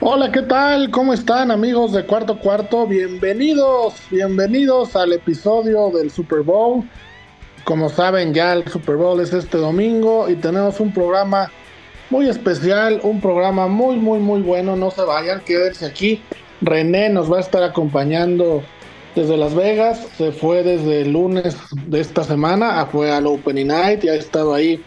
[0.00, 0.90] Hola, ¿qué tal?
[0.90, 2.86] ¿Cómo están amigos de Cuarto Cuarto?
[2.86, 6.84] Bienvenidos, bienvenidos al episodio del Super Bowl.
[7.64, 11.50] Como saben ya el Super Bowl es este domingo y tenemos un programa
[12.10, 14.76] muy especial, un programa muy, muy, muy bueno.
[14.76, 16.22] No se vayan, quédense aquí.
[16.60, 18.62] René nos va a estar acompañando
[19.14, 20.06] desde Las Vegas.
[20.18, 21.56] Se fue desde el lunes
[21.86, 24.84] de esta semana, fue al Opening Night y ha estado ahí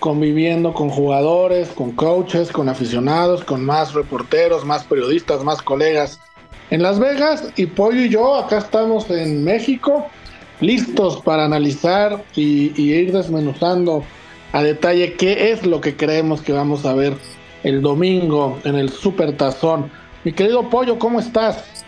[0.00, 6.20] conviviendo con jugadores, con coaches, con aficionados, con más reporteros, más periodistas, más colegas
[6.70, 7.48] en Las Vegas.
[7.56, 10.06] Y Pollo y yo acá estamos en México,
[10.60, 14.04] listos para analizar y, y ir desmenuzando
[14.52, 17.16] a detalle qué es lo que creemos que vamos a ver
[17.64, 19.90] el domingo en el Super Tazón.
[20.22, 21.84] Mi querido Pollo, ¿cómo estás?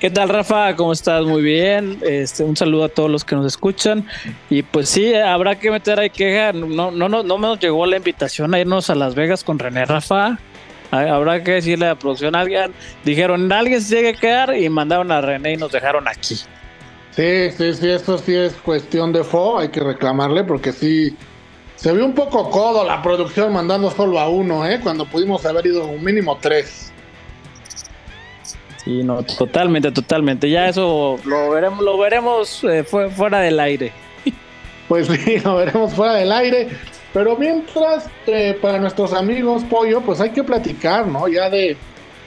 [0.00, 0.76] ¿Qué tal, Rafa?
[0.76, 1.24] ¿Cómo estás?
[1.24, 1.98] Muy bien.
[2.02, 4.06] Este, un saludo a todos los que nos escuchan.
[4.48, 6.52] Y pues sí, habrá que meter ahí queja.
[6.52, 9.84] No, no, no, no nos llegó la invitación a irnos a Las Vegas con René
[9.86, 10.38] Rafa.
[10.92, 12.72] Habrá que decirle a la producción a alguien.
[13.04, 16.36] Dijeron, alguien se tiene que quedar y mandaron a René y nos dejaron aquí.
[17.10, 19.58] Sí, sí, sí, eso sí es cuestión de fo.
[19.58, 21.16] Hay que reclamarle porque sí,
[21.74, 24.78] se vio un poco codo la producción mandando solo a uno, ¿eh?
[24.80, 26.92] Cuando pudimos haber ido un mínimo tres.
[28.88, 30.48] Sí, no, totalmente, totalmente.
[30.48, 33.92] Ya eso lo veremos, lo veremos eh, fuera del aire.
[34.88, 36.70] Pues sí, lo veremos fuera del aire.
[37.12, 41.28] Pero mientras, eh, para nuestros amigos Pollo, pues hay que platicar, ¿no?
[41.28, 41.76] Ya de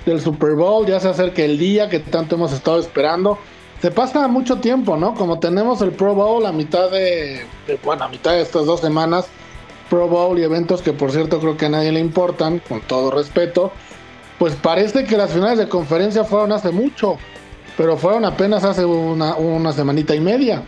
[0.05, 3.39] del Super Bowl, ya se acerca el día que tanto hemos estado esperando.
[3.81, 5.15] Se pasa mucho tiempo, ¿no?
[5.15, 7.43] Como tenemos el Pro Bowl a mitad de,
[7.83, 9.25] bueno, a mitad de estas dos semanas,
[9.89, 13.09] Pro Bowl y eventos que por cierto creo que a nadie le importan, con todo
[13.09, 13.71] respeto,
[14.41, 17.19] pues parece que las finales de conferencia fueron hace mucho,
[17.77, 20.63] pero fueron apenas hace una, una semanita y media.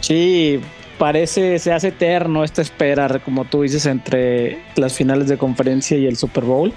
[0.00, 0.60] Sí,
[0.98, 6.04] parece, se hace eterno esta espera, como tú dices, entre las finales de conferencia y
[6.04, 6.74] el Super Bowl.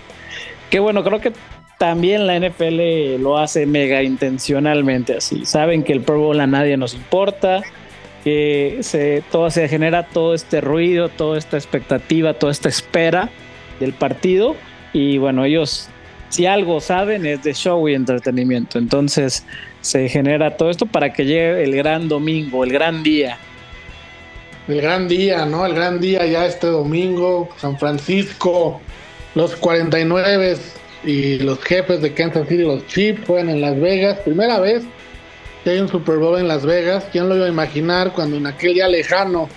[0.69, 1.33] Que bueno, creo que
[1.77, 5.45] también la NFL lo hace mega intencionalmente así.
[5.45, 7.63] Saben que el Pro Bowl a nadie nos importa,
[8.23, 13.29] que se, todo, se genera todo este ruido, toda esta expectativa, toda esta espera
[13.81, 14.55] del partido.
[14.93, 15.87] Y bueno, ellos,
[16.29, 18.79] si algo saben, es de show y entretenimiento.
[18.79, 19.45] Entonces
[19.81, 23.37] se genera todo esto para que llegue el gran domingo, el gran día.
[24.67, 25.65] El gran día, ¿no?
[25.65, 28.79] El gran día ya este domingo, San Francisco,
[29.35, 30.57] los 49
[31.03, 34.19] y los jefes de Kansas City, los Chiefs, juegan en Las Vegas.
[34.19, 34.83] Primera vez
[35.63, 37.05] que hay un Super Bowl en Las Vegas.
[37.11, 39.49] ¿Quién lo iba a imaginar cuando en aquel día lejano,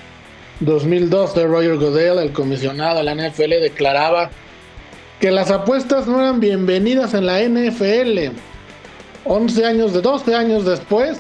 [0.60, 4.30] 2012, Roger Goodell, el comisionado de la NFL, declaraba
[5.22, 8.34] que las apuestas no eran bienvenidas en la NFL?
[9.22, 11.16] 11 años, de 12 años después,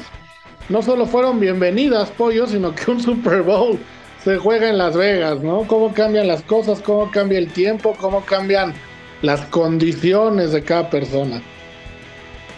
[0.68, 3.78] no solo fueron bienvenidas, pollo, sino que un Super Bowl
[4.24, 5.68] se juega en Las Vegas, ¿no?
[5.68, 8.74] Cómo cambian las cosas, cómo cambia el tiempo, cómo cambian
[9.22, 11.40] las condiciones de cada persona.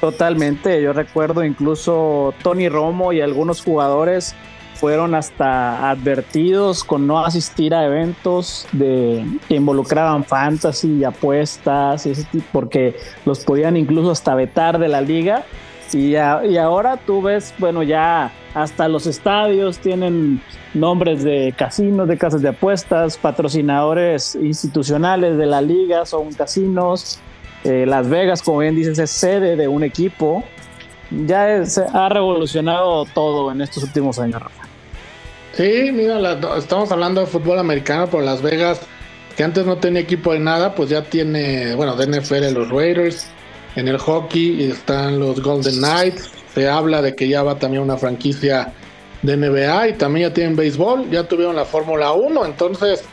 [0.01, 4.35] Totalmente, yo recuerdo incluso Tony Romo y algunos jugadores
[4.75, 12.09] fueron hasta advertidos con no asistir a eventos de, que involucraban fantasy y apuestas
[12.53, 15.45] porque los podían incluso hasta vetar de la liga.
[15.93, 20.41] Y, a, y ahora tú ves, bueno, ya hasta los estadios tienen
[20.75, 27.21] nombres de casinos, de casas de apuestas, patrocinadores institucionales de la liga, son casinos.
[27.65, 30.45] Eh, Las Vegas, como bien dices, es sede de un equipo.
[31.11, 34.64] Ya se ha revolucionado todo en estos últimos años, Rafa.
[35.57, 38.81] Sí, mira, la, estamos hablando de fútbol americano, pero Las Vegas,
[39.37, 43.29] que antes no tenía equipo de nada, pues ya tiene, bueno, de NFL los Raiders,
[43.77, 47.97] en el hockey están los Golden Knights, se habla de que ya va también una
[47.97, 48.73] franquicia
[49.23, 53.05] de NBA y también ya tienen béisbol, ya tuvieron la Fórmula 1, entonces,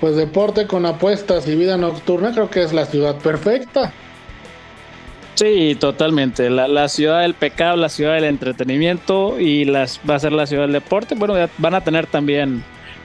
[0.00, 3.92] pues deporte con apuestas y vida nocturna creo que es la ciudad perfecta.
[5.34, 6.48] Sí, totalmente.
[6.48, 10.46] La, la, ciudad del pecado, la ciudad del entretenimiento y las, va a ser la
[10.46, 11.16] ciudad del deporte.
[11.16, 12.62] Bueno, van a tener también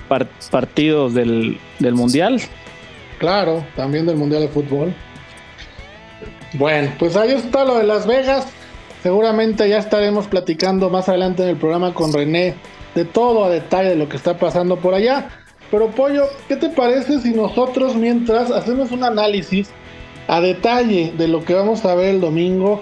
[0.07, 2.39] part, partidos del, del, Mundial.
[3.17, 4.93] Claro, también del Mundial de Fútbol.
[6.53, 8.47] Bueno, pues ahí está lo de Las Vegas.
[9.01, 12.55] Seguramente ya estaremos platicando más adelante en el programa con René
[12.95, 15.29] de todo a detalle de lo que está pasando por allá.
[15.71, 19.69] Pero Pollo, ¿qué te parece si nosotros mientras hacemos un análisis
[20.29, 22.81] a detalle de lo que vamos a ver el domingo,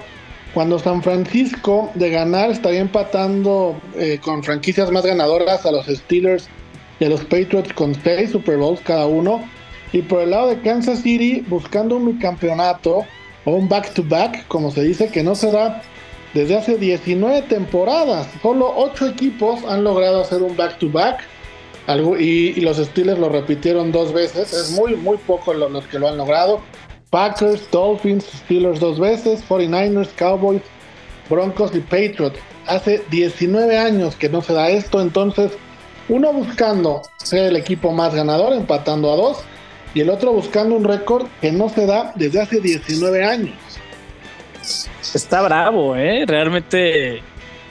[0.54, 6.50] cuando San Francisco de ganar estaría empatando eh, con franquicias más ganadoras a los Steelers
[7.00, 9.42] y a los Patriots con seis Super Bowls cada uno.
[9.94, 13.06] Y por el lado de Kansas City buscando un bicampeonato
[13.46, 15.82] o un back-to-back, como se dice, que no se da
[16.34, 18.28] desde hace 19 temporadas.
[18.42, 21.22] Solo 8 equipos han logrado hacer un back-to-back.
[22.20, 24.52] y, los Steelers lo repitieron dos veces.
[24.52, 26.60] Es muy, muy poco los que lo han logrado.
[27.10, 30.62] Packers, Dolphins, Steelers dos veces, 49ers, Cowboys,
[31.30, 32.40] Broncos y Patriots.
[32.66, 35.52] Hace 19 años que no se da esto, entonces
[36.10, 39.38] uno buscando ser el equipo más ganador, empatando a dos,
[39.94, 43.56] y el otro buscando un récord que no se da desde hace 19 años.
[45.14, 46.26] Está bravo, ¿eh?
[46.28, 47.22] Realmente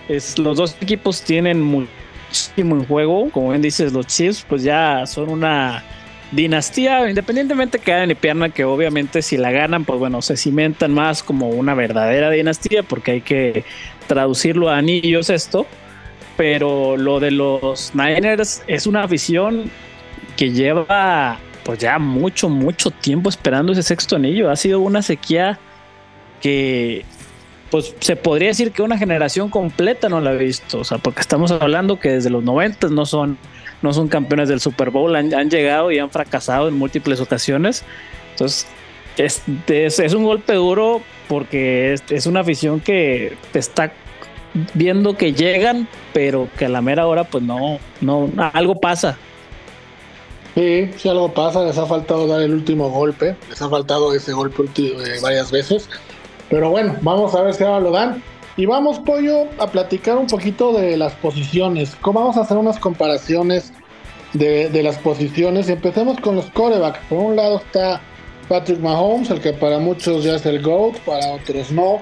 [0.08, 3.30] es, los dos equipos tienen muchísimo en juego.
[3.30, 5.84] Como bien dices, los Chiefs pues ya son una
[6.32, 10.92] dinastía, independientemente que hagan y pierdan, que obviamente si la ganan, pues bueno, se cimentan
[10.92, 13.64] más como una verdadera dinastía, porque hay que
[14.06, 15.66] traducirlo a anillos esto.
[16.36, 19.70] Pero lo de los Niners es una afición
[20.36, 24.50] que lleva pues ya mucho, mucho tiempo esperando ese sexto anillo.
[24.50, 25.58] Ha sido una sequía
[26.40, 27.04] que
[27.70, 30.78] pues se podría decir que una generación completa no la ha visto.
[30.78, 33.38] O sea, porque estamos hablando que desde los 90 no son
[33.82, 37.84] no son campeones del Super Bowl, han, llegado y han fracasado en múltiples ocasiones.
[38.32, 38.66] Entonces,
[39.16, 39.42] es,
[39.98, 43.92] es, un golpe duro porque es, una afición que está
[44.74, 49.16] viendo que llegan, pero que a la mera hora, pues no, no, algo pasa.
[50.54, 54.32] Sí, sí, algo pasa, les ha faltado dar el último golpe, les ha faltado ese
[54.32, 55.88] golpe eh, varias veces.
[56.48, 58.22] Pero bueno, vamos a ver si ahora lo dan.
[58.58, 61.94] Y vamos, Pollo, a platicar un poquito de las posiciones.
[62.00, 63.70] ¿Cómo vamos a hacer unas comparaciones
[64.32, 65.68] de, las posiciones?
[65.68, 66.98] Empecemos con los corebacks.
[67.10, 68.00] Por un lado está
[68.48, 72.00] Patrick Mahomes, el que para muchos ya es el GOAT, para otros no.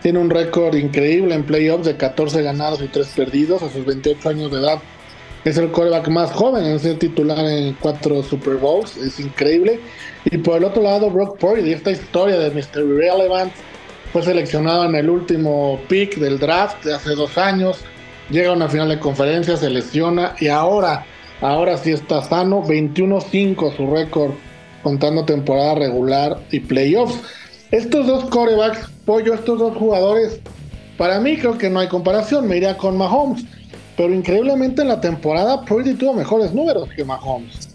[0.00, 4.28] Tiene un récord increíble en playoffs de 14 ganados y 3 perdidos a sus 28
[4.28, 4.78] años de edad.
[5.44, 8.96] Es el coreback más joven en ser titular en 4 Super Bowls.
[8.96, 9.80] Es increíble.
[10.24, 12.84] Y por el otro lado, Brock Purdy, esta historia de Mr.
[12.84, 13.52] Irrelevant
[14.16, 17.80] fue seleccionado en el último pick del draft de hace dos años,
[18.30, 21.04] llega a una final de conferencia, se lesiona y ahora,
[21.42, 24.30] ahora sí está sano, 21-5 su récord
[24.82, 27.20] contando temporada regular y playoffs.
[27.70, 30.40] Estos dos corebacks, pollo, estos dos jugadores,
[30.96, 33.44] para mí creo que no hay comparación, me iría con Mahomes,
[33.98, 37.65] pero increíblemente en la temporada Purdy tuvo mejores números que Mahomes.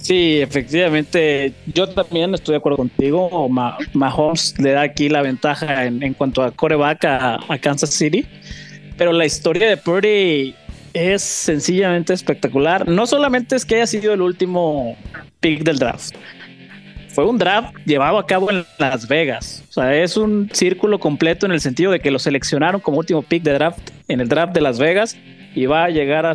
[0.00, 3.48] Sí, efectivamente, yo también estoy de acuerdo contigo.
[3.92, 8.26] Mahomes le da aquí la ventaja en, cuanto a coreback a, Kansas City,
[8.96, 10.54] pero la historia de Purdy
[10.94, 12.88] es sencillamente espectacular.
[12.88, 14.96] No solamente es que haya sido el último
[15.40, 16.14] pick del draft,
[17.08, 19.64] fue un draft llevado a cabo en Las Vegas.
[19.68, 23.22] O sea, es un círculo completo en el sentido de que lo seleccionaron como último
[23.22, 25.16] pick de draft en el draft de Las Vegas
[25.54, 26.34] y va a llegar a,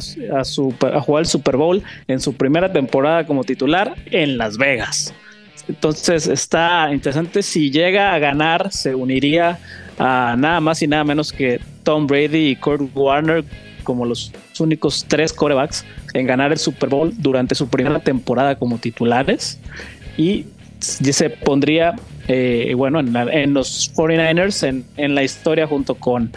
[1.01, 5.13] jugar el Super Bowl en su primera temporada como titular en Las Vegas.
[5.67, 7.41] Entonces está interesante.
[7.41, 9.59] Si llega a ganar, se uniría
[9.97, 13.44] a nada más y nada menos que Tom Brady y Kurt Warner
[13.83, 18.77] como los únicos tres corebacks en ganar el Super Bowl durante su primera temporada como
[18.77, 19.59] titulares.
[20.17, 20.45] Y
[20.79, 21.95] se pondría,
[22.27, 26.31] eh, bueno, en, los 49ers en, en la historia junto con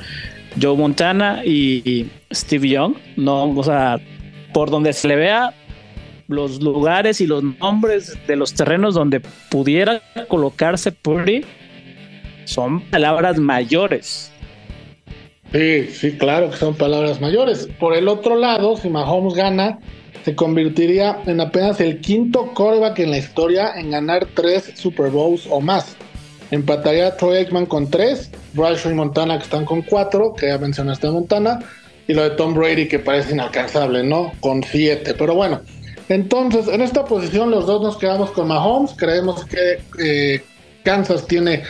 [0.60, 4.00] Joe Montana y Steve Young, no, o sea,
[4.52, 5.54] por donde se le vea
[6.28, 11.44] los lugares y los nombres de los terrenos donde pudiera colocarse Purdy
[12.44, 14.30] son palabras mayores.
[15.52, 17.68] Sí, sí, claro que son palabras mayores.
[17.80, 19.78] Por el otro lado, si Mahomes gana,
[20.24, 25.46] se convertiría en apenas el quinto coreback en la historia en ganar tres Super Bowls
[25.50, 25.96] o más.
[26.50, 30.58] Empataría a Troy Aikman con tres, Bryce y Montana que están con cuatro, que ya
[30.58, 31.60] mencionaste Montana,
[32.06, 34.32] y lo de Tom Brady que parece inalcanzable, ¿no?
[34.40, 35.14] Con siete.
[35.14, 35.60] Pero bueno,
[36.08, 38.94] entonces en esta posición los dos nos quedamos con Mahomes.
[38.96, 40.42] Creemos que eh,
[40.84, 41.62] Kansas tiene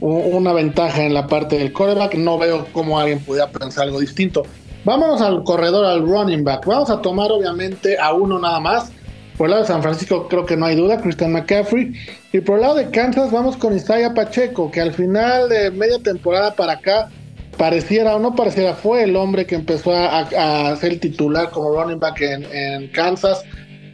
[0.00, 2.14] una ventaja en la parte del quarterback.
[2.14, 4.44] No veo cómo alguien pudiera pensar algo distinto.
[4.84, 6.64] Vámonos al corredor, al running back.
[6.64, 8.92] Vamos a tomar obviamente a uno nada más.
[9.36, 11.92] Por el lado de San Francisco creo que no hay duda, Christian McCaffrey.
[12.32, 15.98] Y por el lado de Kansas vamos con Isaiah Pacheco, que al final de media
[15.98, 17.10] temporada para acá,
[17.58, 21.98] pareciera o no pareciera, fue el hombre que empezó a, ser el titular como running
[21.98, 23.42] back en, Kansas.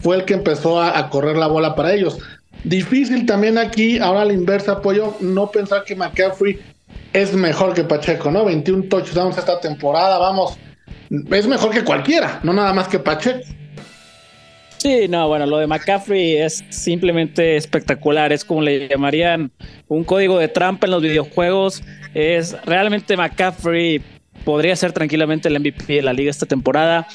[0.00, 2.18] Fue el que empezó a, correr la bola para ellos.
[2.64, 6.60] Difícil también aquí, ahora la inversa, apoyo, no pensar que McCaffrey
[7.12, 8.44] es mejor que Pacheco, ¿no?
[8.44, 10.56] 21 touchdowns esta temporada, vamos,
[11.10, 13.40] es mejor que cualquiera, no nada más que Pacheco.
[14.82, 18.32] Sí, no, bueno, lo de McCaffrey es simplemente espectacular.
[18.32, 19.52] Es como le llamarían
[19.86, 21.84] un código de trampa en los videojuegos.
[22.14, 24.02] Es realmente McCaffrey
[24.44, 27.06] podría ser tranquilamente el MVP de la liga esta temporada.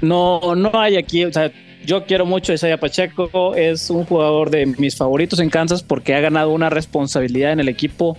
[0.00, 1.52] No, no hay aquí, o sea,
[1.84, 6.14] yo quiero mucho a Isaiah Pacheco, es un jugador de mis favoritos en Kansas porque
[6.14, 8.16] ha ganado una responsabilidad en el equipo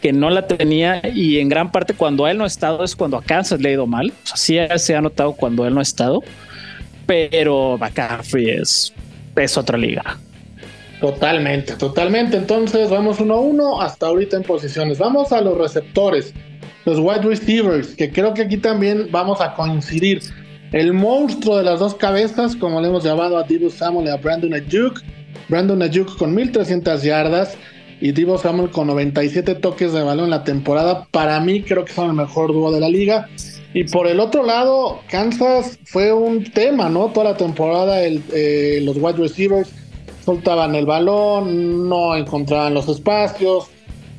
[0.00, 3.18] que no la tenía y en gran parte cuando él no ha estado es cuando
[3.18, 4.14] a Kansas le ha ido mal.
[4.24, 6.22] O sea, sí se ha notado cuando él no ha estado
[7.10, 8.92] pero McCaffrey es,
[9.34, 10.16] es otra liga.
[11.00, 12.36] Totalmente, totalmente.
[12.36, 14.98] Entonces vamos uno a uno hasta ahorita en posiciones.
[14.98, 16.32] Vamos a los receptores,
[16.84, 20.22] los wide receivers, que creo que aquí también vamos a coincidir.
[20.70, 24.16] El monstruo de las dos cabezas, como le hemos llamado a Divo Samuel y a
[24.16, 25.02] Brandon Ayuk.
[25.48, 27.58] Brandon Ayuk con 1300 yardas
[28.00, 31.08] y Divo Samuel con 97 toques de balón en la temporada.
[31.10, 33.28] Para mí creo que son el mejor dúo de la liga.
[33.72, 37.08] Y por el otro lado, Kansas fue un tema, ¿no?
[37.12, 39.70] Toda la temporada eh, los wide receivers
[40.24, 43.68] soltaban el balón, no encontraban los espacios.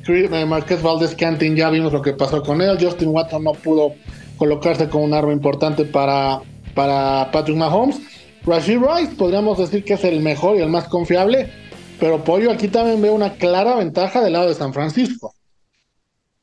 [0.08, 2.78] Eh, Marqués Valdez Cantin ya vimos lo que pasó con él.
[2.80, 3.94] Justin Watson no pudo
[4.36, 6.40] colocarse como un arma importante para,
[6.74, 8.00] para Patrick Mahomes.
[8.44, 11.48] Rashid Rice podríamos decir que es el mejor y el más confiable,
[12.00, 15.34] pero Pollo aquí también veo una clara ventaja del lado de San Francisco.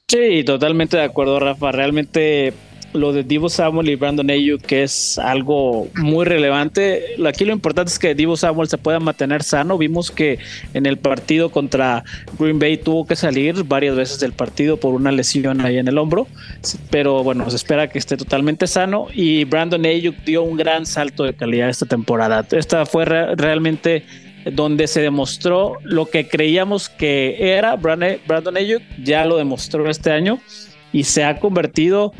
[0.07, 1.71] Sí, totalmente de acuerdo, Rafa.
[1.71, 2.53] Realmente
[2.93, 7.15] lo de Divo Samuel y Brandon Ayuk, que es algo muy relevante.
[7.27, 9.77] Aquí lo importante es que Divo Samuel se pueda mantener sano.
[9.77, 10.39] Vimos que
[10.73, 12.03] en el partido contra
[12.37, 15.97] Green Bay tuvo que salir varias veces del partido por una lesión ahí en el
[15.97, 16.27] hombro,
[16.89, 21.23] pero bueno, se espera que esté totalmente sano y Brandon Ayuk dio un gran salto
[21.23, 22.45] de calidad esta temporada.
[22.51, 24.03] Esta fue realmente
[24.45, 30.39] donde se demostró lo que creíamos que era Brandon Ayuk, ya lo demostró este año
[30.91, 32.13] y se ha convertido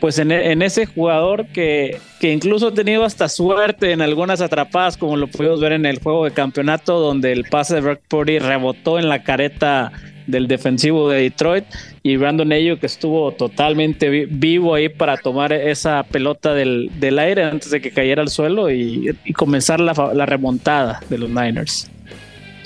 [0.00, 5.16] pues en, ese jugador que, que, incluso ha tenido hasta suerte en algunas atrapadas, como
[5.16, 9.00] lo pudimos ver en el juego de campeonato, donde el pase de Brock Purdy rebotó
[9.00, 9.90] en la careta
[10.28, 11.64] del defensivo de Detroit
[12.02, 17.70] y Brandon Ayuk que estuvo totalmente vivo ahí para tomar esa pelota del, aire antes
[17.70, 21.90] de que cayera al suelo y, comenzar la, la, remontada de los Niners.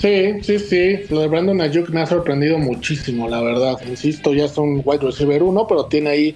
[0.03, 0.99] Sí, sí, sí.
[1.09, 3.79] Lo de Brandon Ayuk me ha sorprendido muchísimo, la verdad.
[3.87, 6.35] Insisto, ya es un wide receiver uno, pero tiene ahí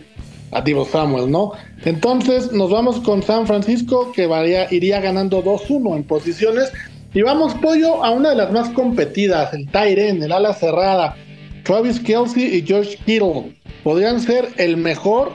[0.51, 1.51] a Divo Samuel, ¿no?
[1.83, 4.29] Entonces nos vamos con San Francisco que
[4.71, 6.71] iría ganando 2-1 en posiciones
[7.13, 11.17] y vamos pollo a una de las más competidas, el Tyren, el ala cerrada,
[11.65, 13.53] Travis Kelsey y George Kittle.
[13.83, 15.33] Podrían ser el mejor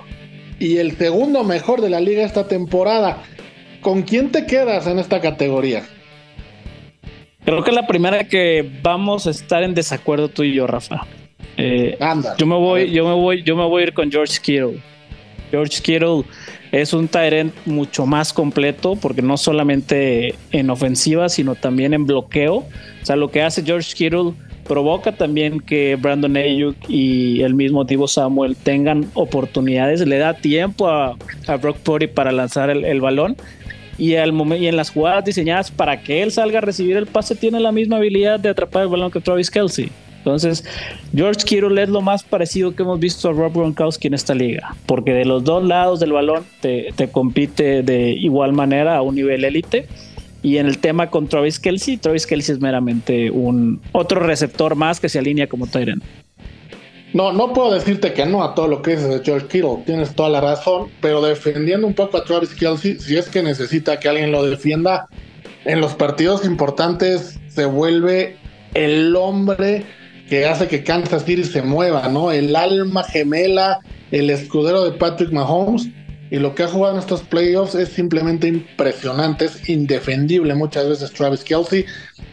[0.58, 3.24] y el segundo mejor de la liga esta temporada.
[3.82, 5.82] ¿Con quién te quedas en esta categoría?
[7.44, 11.06] Creo que es la primera que vamos a estar en desacuerdo tú y yo, Rafa.
[11.56, 14.38] Eh, Anda, yo me voy, yo me voy, yo me voy a ir con George
[14.40, 14.80] Kittle.
[15.50, 16.24] George Kittle
[16.70, 22.54] es un Tyrant mucho más completo porque no solamente en ofensiva, sino también en bloqueo.
[22.56, 22.66] O
[23.02, 24.32] sea, lo que hace George Kittle
[24.64, 30.88] provoca también que Brandon Ayuk y el mismo Tibo Samuel tengan oportunidades, le da tiempo
[30.88, 31.16] a,
[31.60, 33.36] Brock Purdy para lanzar el, balón
[33.98, 37.34] y, al y en las jugadas diseñadas para que él salga a recibir el pase
[37.34, 39.90] tiene la misma habilidad de atrapar el balón que Travis Kelsey.
[40.18, 40.64] Entonces,
[41.12, 44.76] George Kittle es lo más parecido que hemos visto a Rob Gronkowski en esta liga,
[44.86, 49.44] porque de los dos lados del balón te, compite de igual manera a un nivel
[49.44, 49.88] élite.
[50.40, 55.00] Y en el tema con Travis Kelsey, Travis Kelsey es meramente un otro receptor más
[55.00, 56.04] que se alinea como Tyrant.
[57.14, 60.14] No, no puedo decirte que no a todo lo que dices de George Kittle, tienes
[60.14, 64.08] toda la razón, pero defendiendo un poco a Travis Kelsey, si es que necesita que
[64.08, 65.08] alguien lo defienda,
[65.64, 68.36] en los partidos importantes se vuelve
[68.74, 69.84] el hombre
[70.28, 72.32] que hace que Kansas City se mueva, ¿no?
[72.32, 75.88] El alma gemela, el escudero de Patrick Mahomes.
[76.30, 81.12] Y lo que ha jugado en estos playoffs es simplemente impresionante, es indefendible muchas veces
[81.12, 81.84] Travis Kelsey.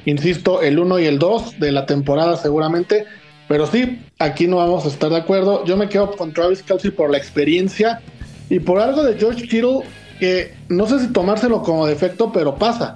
[0.05, 3.05] Insisto, el 1 y el 2 de la temporada seguramente.
[3.49, 5.65] Pero sí, aquí no vamos a estar de acuerdo.
[5.65, 7.99] Yo me quedo con Travis Kelsey por la experiencia
[8.47, 9.81] y por algo de George Kittle
[10.19, 12.95] que no sé si tomárselo como defecto, pero pasa.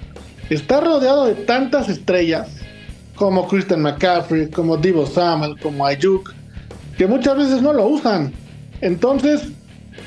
[0.51, 2.49] Está rodeado de tantas estrellas
[3.15, 6.31] como Christian McCaffrey, como Divo Samuel, como Ayuk,
[6.97, 8.31] que muchas veces no lo usan.
[8.81, 9.47] Entonces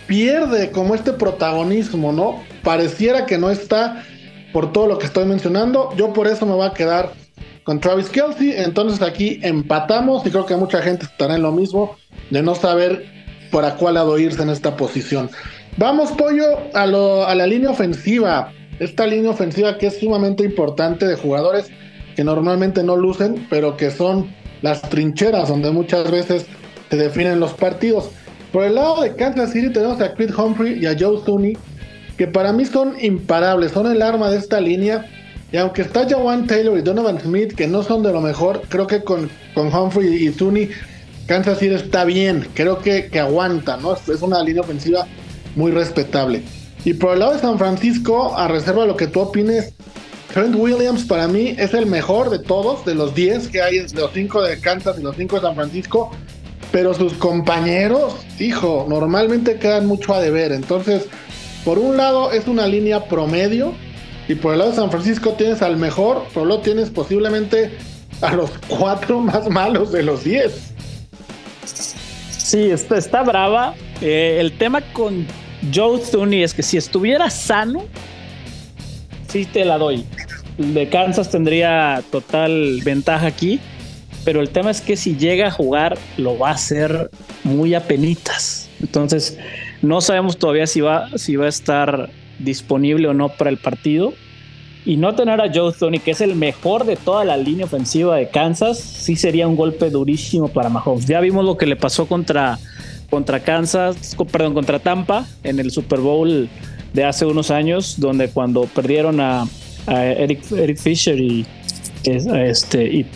[0.06, 2.40] pierde como este protagonismo, ¿no?
[2.62, 4.04] Pareciera que no está
[4.52, 5.92] por todo lo que estoy mencionando.
[5.96, 7.25] Yo por eso me voy a quedar
[7.66, 8.54] con Travis Kelsey.
[8.56, 11.96] Entonces aquí empatamos y creo que mucha gente estará en lo mismo
[12.30, 13.04] de no saber
[13.50, 15.28] por a cuál lado irse en esta posición.
[15.76, 18.52] Vamos, Pollo, a, a la línea ofensiva.
[18.78, 21.70] Esta línea ofensiva que es sumamente importante de jugadores
[22.14, 24.30] que normalmente no lucen, pero que son
[24.62, 26.46] las trincheras donde muchas veces
[26.88, 28.10] se definen los partidos.
[28.52, 31.56] Por el lado de Kansas City tenemos a Creed Humphrey y a Joe Tooney,
[32.16, 35.04] que para mí son imparables, son el arma de esta línea.
[35.56, 38.86] Y aunque está Jawan Taylor y Donovan Smith, que no son de lo mejor, creo
[38.86, 40.68] que con, con Humphrey y Tooney,
[41.24, 42.46] Kansas City está bien.
[42.52, 43.94] Creo que, que aguanta, ¿no?
[43.94, 45.06] Es, una línea ofensiva
[45.54, 46.42] muy respetable.
[46.84, 49.72] Y por el lado de San Francisco, a reserva de lo que tú opines,
[50.34, 53.98] Trent Williams para mí es el mejor de todos, de los 10 que hay, de
[53.98, 56.10] los 5 de Kansas y los 5 de San Francisco.
[56.70, 60.52] Pero sus compañeros, hijo, normalmente quedan mucho a deber.
[60.52, 61.06] Entonces,
[61.64, 63.72] por un lado es una línea promedio
[64.28, 67.76] y por el lado de San Francisco tienes al mejor, pero luego tienes posiblemente
[68.20, 70.72] a los cuatro más malos de los 10.
[72.30, 73.74] Sí, está, está brava.
[74.00, 75.26] Eh, el tema con
[75.74, 77.84] Joe Thuney es que si estuviera sano,
[79.28, 80.04] sí te la doy.
[80.58, 83.60] De Kansas tendría total ventaja aquí.
[84.24, 87.10] Pero el tema es que si llega a jugar, lo va a hacer
[87.44, 88.68] muy a penitas.
[88.80, 89.38] Entonces,
[89.82, 94.12] no sabemos todavía si va, si va a estar disponible o no para el partido.
[94.84, 98.16] Y no tener a Joe Tony, que es el mejor de toda la línea ofensiva
[98.16, 101.06] de Kansas, sí sería un golpe durísimo para Mahomes.
[101.06, 102.56] Ya vimos lo que le pasó contra,
[103.10, 106.48] contra Kansas, perdón, contra Tampa en el Super Bowl
[106.92, 109.48] de hace unos años, donde cuando perdieron a,
[109.88, 111.44] Eric, Eric, Fisher y,
[112.04, 113.06] este, y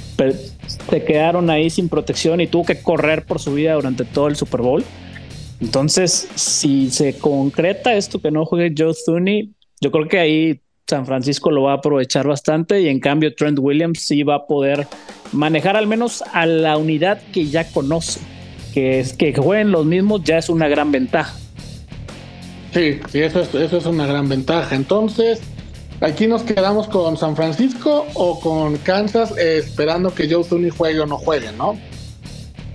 [0.91, 4.37] se quedaron ahí sin protección y tuvo que correr por su vida durante todo el
[4.37, 4.85] Super Bowl.
[5.61, 9.51] Entonces, si se concreta esto que no juegue Joe Thuney,
[9.81, 13.59] yo creo que ahí San Francisco lo va a aprovechar bastante y en cambio Trent
[13.61, 14.87] Williams sí va a poder
[15.33, 18.21] manejar al menos a la unidad que ya conoce.
[18.75, 21.37] Que es que jueguen los mismos ya es una gran ventaja.
[22.73, 24.75] Sí, sí, eso es, eso es una gran ventaja.
[24.75, 25.41] Entonces,
[26.01, 31.01] aquí nos quedamos con San Francisco o con Kansas eh, esperando que Joe Thuney juegue
[31.01, 31.79] o no juegue, ¿no?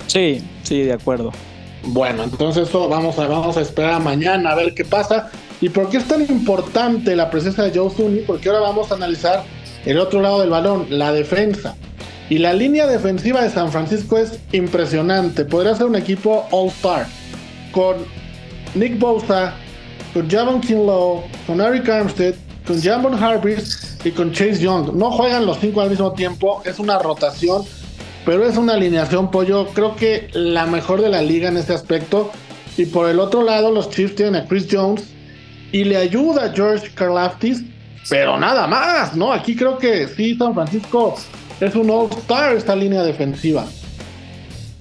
[0.07, 1.31] Sí, sí, de acuerdo.
[1.87, 5.29] Bueno, entonces eso vamos a, vamos a esperar mañana a ver qué pasa.
[5.61, 8.19] ¿Y por qué es tan importante la presencia de Joe Zuni?
[8.21, 9.43] Porque ahora vamos a analizar
[9.85, 11.75] el otro lado del balón, la defensa.
[12.29, 15.45] Y la línea defensiva de San Francisco es impresionante.
[15.45, 17.05] Podría ser un equipo all-star.
[17.71, 17.97] Con
[18.73, 19.53] Nick Bosa,
[20.13, 22.33] con Javon Kinlow, con Eric Armstead,
[22.65, 24.93] con Jambon Harris y con Chase Young.
[24.93, 27.63] No juegan los cinco al mismo tiempo, es una rotación
[28.25, 32.31] pero es una alineación, pollo, creo que la mejor de la liga en ese aspecto.
[32.77, 35.05] Y por el otro lado, los Chiefs tienen a Chris Jones
[35.71, 37.63] y le ayuda a George Karlaftis,
[38.09, 39.31] pero nada más, ¿no?
[39.31, 41.15] Aquí creo que sí, San Francisco
[41.59, 43.65] es un all-star esta línea defensiva.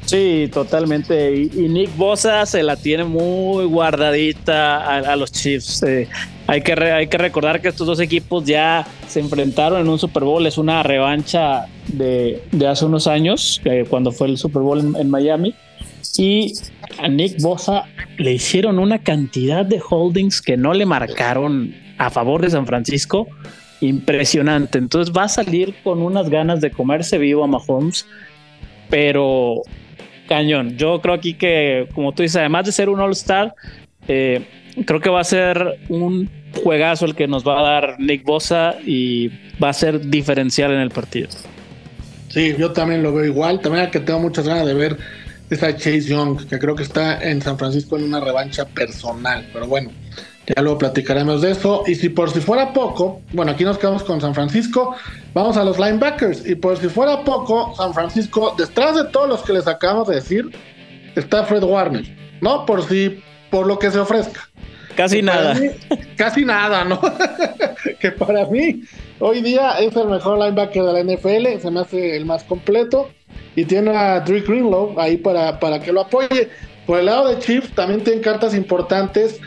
[0.07, 1.35] Sí, totalmente.
[1.35, 5.83] Y, Nick Bosa se la tiene muy guardadita a, los Chiefs.
[5.83, 6.09] Eh,
[6.46, 10.24] hay, que hay que recordar que estos dos equipos ya se enfrentaron en un Super
[10.24, 10.46] Bowl.
[10.46, 11.66] Es una revancha
[11.98, 15.54] de, hace unos años, cuando fue el Super Bowl en, Miami.
[16.16, 16.52] Y
[16.98, 17.85] a Nick Bosa
[18.18, 23.26] le hicieron una cantidad de holdings que no le marcaron a favor de San Francisco.
[23.80, 24.78] Impresionante.
[24.78, 28.07] Entonces va a salir con unas ganas de comerse vivo a Mahomes.
[28.90, 29.62] Pero
[30.28, 30.76] cañón.
[30.76, 33.54] Yo creo aquí que, como tú dices, además de ser un All-Star,
[34.09, 34.44] eh,
[34.87, 36.30] creo que va a ser un
[36.62, 39.28] juegazo el que nos va a dar Nick Bosa y
[39.62, 41.28] va a ser diferencial en el partido.
[42.35, 43.61] Sí, yo también lo veo igual.
[43.61, 44.99] También que tengo muchas ganas de ver
[45.51, 49.49] esa Chase Young, que creo que está en San Francisco en una revancha personal.
[49.53, 49.92] Pero bueno,
[50.44, 51.85] ya luego platicaremos de eso.
[51.87, 54.97] Y si por si fuera poco, bueno, aquí nos quedamos con San Francisco.
[55.33, 56.44] Vamos a los linebackers.
[56.44, 60.16] Y por si fuera poco, San Francisco, detrás de todos los que les acabamos de
[60.16, 60.51] decir,
[61.14, 62.05] está Fred Warner.
[62.40, 62.66] ¿No?
[62.66, 64.49] Por si, por lo que se ofrezca.
[64.97, 65.57] Casi nada.
[66.16, 67.01] casi nada, ¿no?
[68.01, 68.83] que para mí,
[69.18, 71.61] hoy día es el mejor linebacker de la NFL.
[71.61, 73.11] Se me hace el más completo.
[73.57, 76.48] Y tiene a Drew Greenlow ahí para, para que lo apoye.
[76.87, 79.40] Por el lado de Chiefs también tienen cartas importantes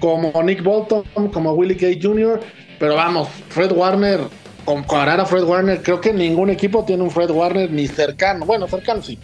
[0.00, 2.40] como Nick Bolton, como Willie Gay Jr.,
[2.78, 4.20] pero vamos, Fred Warner,
[4.64, 8.66] comparar a Fred Warner, creo que ningún equipo tiene un Fred Warner ni cercano, bueno,
[8.66, 9.18] cercano sí,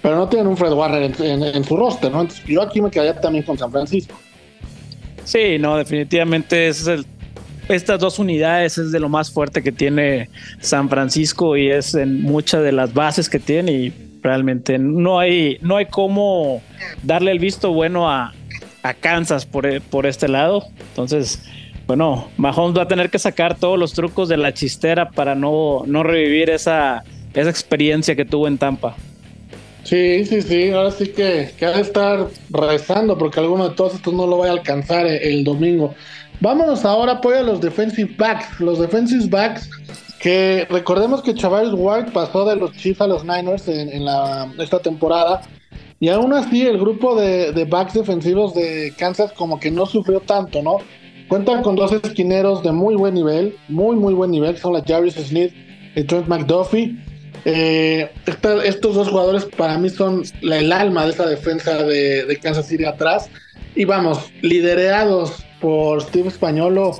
[0.00, 2.20] pero no tienen un Fred Warner en, su roster, ¿no?
[2.22, 4.14] Entonces yo aquí me quedaría también con San Francisco.
[5.24, 7.04] Sí, no, definitivamente es el,
[7.68, 10.28] estas dos unidades es de lo más fuerte que tiene
[10.60, 15.58] San Francisco y es en muchas de las bases que tiene y realmente no hay,
[15.62, 16.62] no hay cómo
[17.02, 18.32] darle el visto bueno a,
[18.82, 20.64] a Kansas por, por este lado.
[20.90, 21.42] Entonces,
[21.86, 25.82] bueno, Mahomes va a tener que sacar todos los trucos de la chistera para no,
[25.86, 28.96] no revivir esa, esa experiencia que tuvo en Tampa.
[29.84, 33.94] Sí, sí, sí, ahora sí que, que ha de estar rezando porque alguno de todos
[33.94, 35.94] estos no lo va a alcanzar el, domingo.
[36.42, 38.58] Vámonos ahora pues a los defensive backs.
[38.58, 39.70] Los defensive backs
[40.18, 44.80] que recordemos que Chavez Ward pasó de los Chiefs a los Niners en, la, esta
[44.80, 45.42] temporada
[46.00, 50.60] y aún así, el grupo de, backs defensivos de Kansas como que no sufrió tanto,
[50.60, 50.78] ¿no?
[51.28, 55.14] Cuentan con dos esquineros de muy buen nivel, muy, muy buen nivel, son las Jarvis
[55.14, 55.52] Smith
[55.94, 56.96] y Trent McDuffie.
[57.44, 58.10] Eh,
[58.64, 62.84] estos dos jugadores para mí son el alma de esa defensa de, de Kansas City
[62.84, 63.30] atrás.
[63.76, 66.98] Y vamos, liderados por Steve Españolo,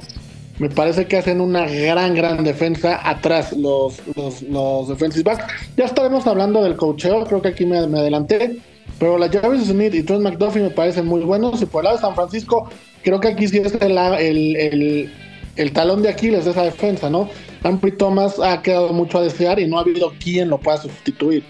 [0.59, 5.45] me parece que hacen una gran, gran defensa atrás los, los, los defensive backs.
[5.77, 8.59] Ya estaremos hablando del cocheo, creo que aquí me, adelanté.
[8.99, 11.61] Pero la Jarvis Smith y Trent McDuffie me parecen muy buenos.
[11.61, 12.69] Y por el lado de San Francisco,
[13.03, 15.11] creo que aquí sí es el, el,
[15.57, 17.29] el, talón de Aquiles de esa defensa, ¿no?
[17.65, 21.45] Ampri Thomas ha quedado mucho a desear y no ha habido quien lo pueda sustituir.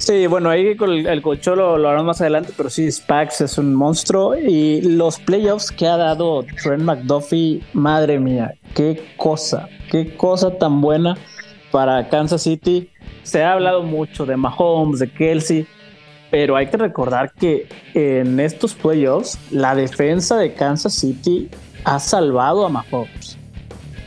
[0.00, 3.74] Sí, bueno, ahí con el, el lo, harán más adelante, pero sí, Spax es un
[3.74, 4.34] monstruo.
[4.34, 10.80] Y los playoffs que ha dado Trent McDuffie, madre mía, qué cosa, qué cosa tan
[10.80, 11.18] buena
[11.70, 12.88] para Kansas City.
[13.24, 15.66] Se ha hablado mucho de Mahomes, de Kelsey,
[16.30, 21.50] pero hay que recordar que en estos playoffs la defensa de Kansas City
[21.84, 23.36] ha salvado a Mahomes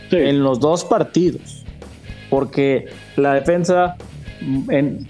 [0.10, 1.64] en los dos partidos,
[2.32, 3.96] porque la defensa
[4.70, 5.08] en,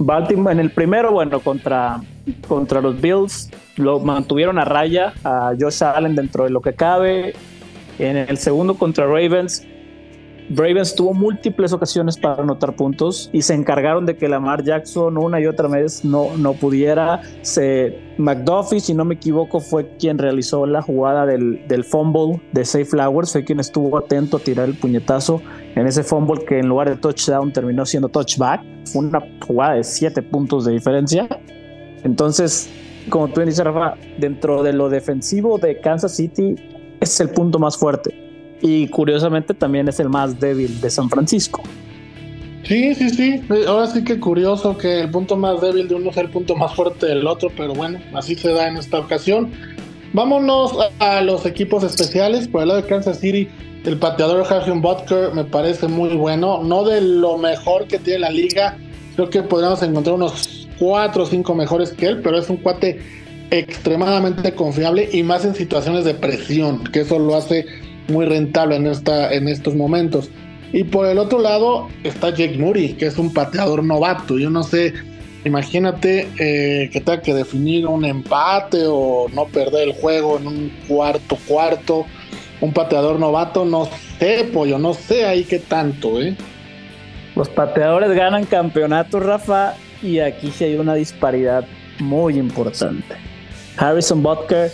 [0.00, 2.00] Baltimore en el primero, bueno, contra,
[2.48, 7.34] contra los Bills, lo mantuvieron a raya a Josh Allen dentro de lo que cabe.
[7.98, 9.66] En el segundo contra Ravens,
[10.52, 15.40] Ravens tuvo múltiples ocasiones para anotar puntos y se encargaron de que Lamar Jackson una
[15.40, 17.22] y otra vez no, no pudiera.
[17.42, 22.64] Se, McDuffie, si no me equivoco, fue quien realizó la jugada del, del fumble de
[22.64, 25.40] Safe Flowers, fue quien estuvo atento a tirar el puñetazo
[25.76, 28.60] en ese fumble que en lugar de touchdown terminó siendo touchback.
[28.86, 31.28] Fue una jugada de siete puntos de diferencia.
[32.02, 32.68] Entonces,
[33.08, 36.56] como tú dices, Rafa, dentro de lo defensivo de Kansas City
[36.98, 38.29] es el punto más fuerte
[38.60, 41.62] y curiosamente también es el más débil de San Francisco.
[42.64, 43.42] Sí, sí, sí.
[43.66, 46.74] Ahora sí que curioso que el punto más débil de uno sea el punto más
[46.74, 49.50] fuerte del otro, pero bueno, así se da en esta ocasión.
[50.12, 52.48] Vámonos a los equipos especiales.
[52.48, 53.48] Por el lado de Kansas City,
[53.84, 56.62] el pateador Harrison Butker me parece muy bueno.
[56.62, 58.76] No de lo mejor que tiene la liga.
[59.16, 63.00] Creo que podríamos encontrar unos 4 o 5 mejores que él, pero es un cuate
[63.50, 67.66] extremadamente confiable y más en situaciones de presión, que eso lo hace
[68.10, 70.30] muy rentable en, esta, en estos momentos.
[70.72, 74.38] Y por el otro lado está Jake Murray, que es un pateador novato.
[74.38, 74.94] Yo no sé,
[75.44, 80.72] imagínate eh, que tenga que definir un empate o no perder el juego en un
[80.86, 82.06] cuarto cuarto.
[82.60, 86.36] Un pateador novato, no sé, pollo, no sé ahí qué tanto, ¿eh?
[87.34, 91.64] Los pateadores ganan campeonatos, Rafa, y aquí sí hay una disparidad
[92.00, 93.14] muy importante.
[93.78, 94.70] Harrison Butker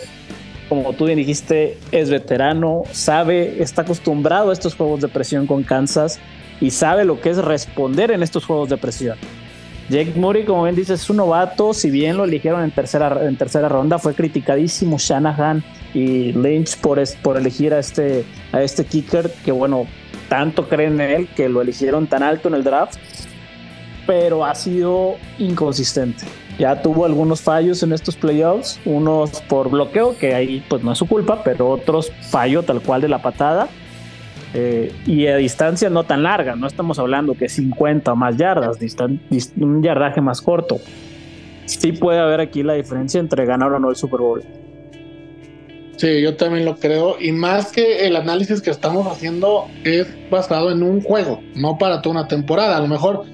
[0.69, 5.63] como tú bien dijiste, es veterano, sabe, está acostumbrado a estos juegos de presión con
[5.63, 6.19] Kansas
[6.59, 9.17] y sabe lo que es responder en estos juegos de presión.
[9.89, 11.73] Jake Murray, como bien dices, es un novato.
[11.73, 17.01] Si bien lo eligieron en tercera, en tercera ronda, fue criticadísimo Shanahan y Lynch por,
[17.21, 19.87] por elegir a este, a este kicker, que bueno,
[20.27, 22.99] tanto creen en él que lo eligieron tan alto en el draft,
[24.05, 26.25] pero ha sido inconsistente
[26.57, 30.97] ya tuvo algunos fallos en estos playoffs, unos por bloqueo, que ahí pues no es
[30.97, 33.69] su culpa, pero otros fallo tal cual de la patada.
[34.53, 38.77] Eh, y a distancia no tan larga, no estamos hablando que 50 o más yardas,
[39.57, 40.77] un yardaje más corto.
[41.65, 44.43] Sí puede haber aquí la diferencia entre ganar o no el Super Bowl.
[45.97, 47.17] Sí, yo también lo creo.
[47.19, 52.01] Y más que el análisis que estamos haciendo es basado en un juego, no para
[52.01, 52.77] toda una temporada.
[52.77, 53.25] A lo mejor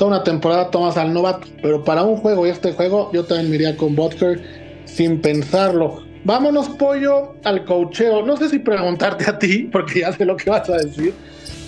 [0.00, 1.46] toda una temporada tomas al novato.
[1.60, 4.40] Pero para un juego y este juego, yo también me iría con Butker
[4.86, 6.02] sin pensarlo.
[6.24, 8.24] Vámonos, pollo, al cocheo.
[8.24, 11.12] No sé si preguntarte a ti, porque ya sé lo que vas a decir.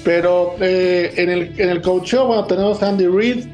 [0.02, 3.44] Pero eh, en, el, en el cocheo, bueno, tenemos a Andy Reid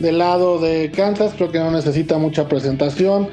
[0.00, 1.32] del lado de Kansas.
[1.34, 3.28] Creo que no necesita mucha presentación.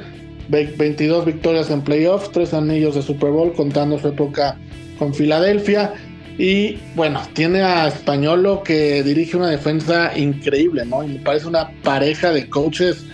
[0.47, 4.57] 22 victorias en playoffs, 3 anillos de Super Bowl, contando su época
[4.97, 5.95] con Filadelfia.
[6.37, 11.03] Y bueno, tiene a Españolo que dirige una defensa increíble, ¿no?
[11.03, 13.05] Y me parece una pareja de coaches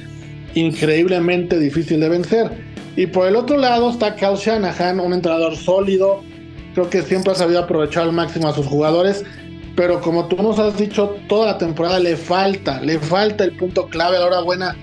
[0.56, 2.50] increíblemente difícil de vencer.
[2.96, 6.24] Y por el otro lado está Cal Shanahan, un entrenador sólido.
[6.74, 9.26] Creo que siempre ha sabido aprovechar al máximo a sus jugadores.
[9.76, 13.88] Pero como tú nos has dicho, toda la temporada le falta, le falta el punto
[13.88, 14.18] clave.
[14.18, 14.76] A la hora buena,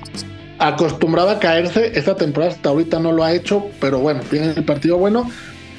[0.59, 1.93] acostumbraba a caerse.
[1.95, 5.31] Esta temporada hasta ahorita no lo ha hecho, pero bueno, tiene el partido bueno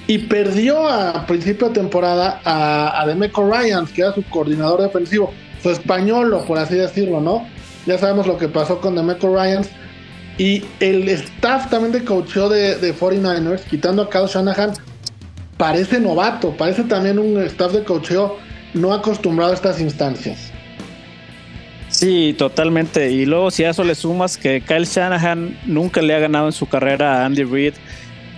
[0.08, 5.70] y perdió a principio de temporada a, Demeco Ryans, que era su coordinador defensivo, su
[5.70, 7.46] español, por así decirlo, ¿no?
[7.86, 9.70] Ya sabemos lo que pasó con Demeco Ryans.
[10.38, 14.74] Y el staff también de coacheo de, de 49ers, quitando a Kyle Shanahan,
[15.58, 18.38] parece novato, parece también un staff de coacheo
[18.74, 20.52] no acostumbrado a estas instancias.
[21.89, 23.12] Sí, totalmente.
[23.12, 26.54] Y luego si a eso le sumas que Kyle Shanahan nunca le ha ganado en
[26.54, 27.74] su carrera a Andy Reid,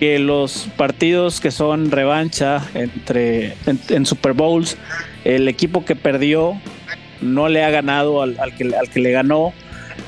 [0.00, 4.78] que los partidos que son revancha entre en, Super Bowls,
[5.24, 6.58] el equipo que perdió
[7.20, 9.52] no le ha ganado al, que, al que le ganó.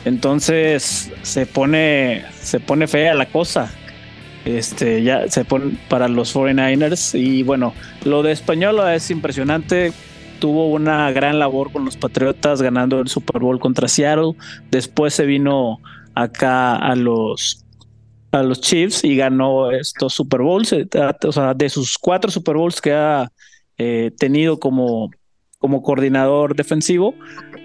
[0.06, 3.70] Entonces se pone, se pone fea la cosa.
[4.46, 7.20] Este, ya se pone para los 49ers.
[7.20, 7.74] Y bueno,
[8.06, 9.92] lo de español es impresionante.
[10.40, 14.32] Tuvo una gran labor con los Patriotas ganando el Super Bowl contra Seattle.
[14.70, 15.80] Después se vino
[16.14, 17.62] acá a los
[18.32, 20.72] a los Chiefs y ganó estos Super Bowls.
[20.72, 20.88] Eh,
[21.24, 23.30] o sea, de sus cuatro Super Bowls que ha
[23.78, 25.10] eh, tenido como,
[25.58, 27.14] como coordinador defensivo,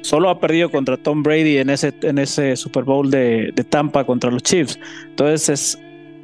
[0.02, 4.30] solo ha perdido contra Tom Brady en ese, en ese Super Bowl de, Tampa contra
[4.30, 4.78] los Chiefs.
[5.06, 5.80] Entonces es,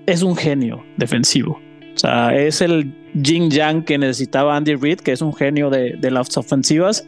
[0.06, 1.60] es un genio defensivo.
[1.95, 5.97] O sea, es el Jing Yang que necesitaba Andy Reid, que es un genio de,
[6.12, 7.08] las ofensivas.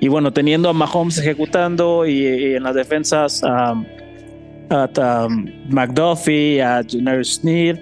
[0.00, 3.42] Y bueno, teniendo a Mahomes ejecutando y, en las defensas
[4.70, 5.28] a,
[5.68, 7.78] McDuffie, a Junior Sneed,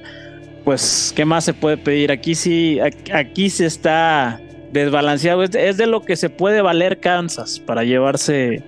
[0.65, 2.13] pues, ¿qué más se puede pedir?
[2.13, 2.79] Aquí sí,
[3.13, 4.41] aquí se está
[4.73, 5.43] desbalanceado.
[5.43, 8.63] Es de, lo que se puede valer Kansas para llevarse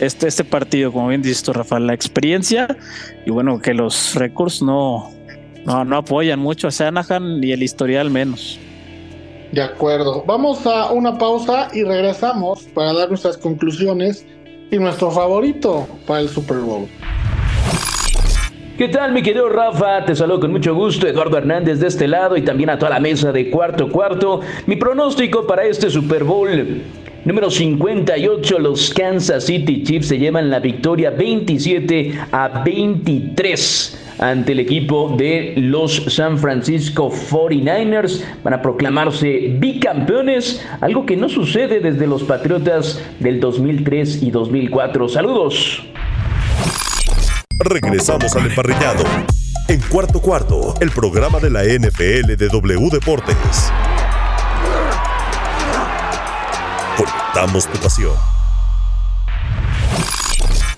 [0.00, 2.76] este, este partido, como bien dices tú, Rafael, la experiencia
[3.26, 5.10] y bueno, que los récords no,
[5.66, 8.58] no, no apoyan mucho a Shanahan y el historial menos.
[9.52, 10.22] De acuerdo.
[10.26, 14.24] Vamos a una pausa y regresamos para dar nuestras conclusiones
[14.70, 16.88] y nuestro favorito para el Super Bowl.
[18.80, 20.06] ¿Qué tal, mi querido Rafa?
[20.06, 22.98] Te saludo con mucho gusto, Eduardo Hernández de este lado y también a toda la
[22.98, 24.40] mesa de cuarto cuarto.
[24.64, 26.80] Mi pronóstico para este Super Bowl
[27.26, 34.60] Número 58, los Kansas City Chiefs se llevan la victoria 27 a 23 ante el
[34.60, 38.24] equipo de los San Francisco 49ers.
[38.42, 45.06] Van a proclamarse bicampeones, algo que no sucede desde los Patriotas del 2003 y 2004.
[45.10, 45.84] Saludos.
[47.62, 49.04] Regresamos al emparrillado.
[49.68, 53.70] En cuarto cuarto, el programa de la NFL de W Deportes.
[56.96, 58.14] Conectamos tu pasión.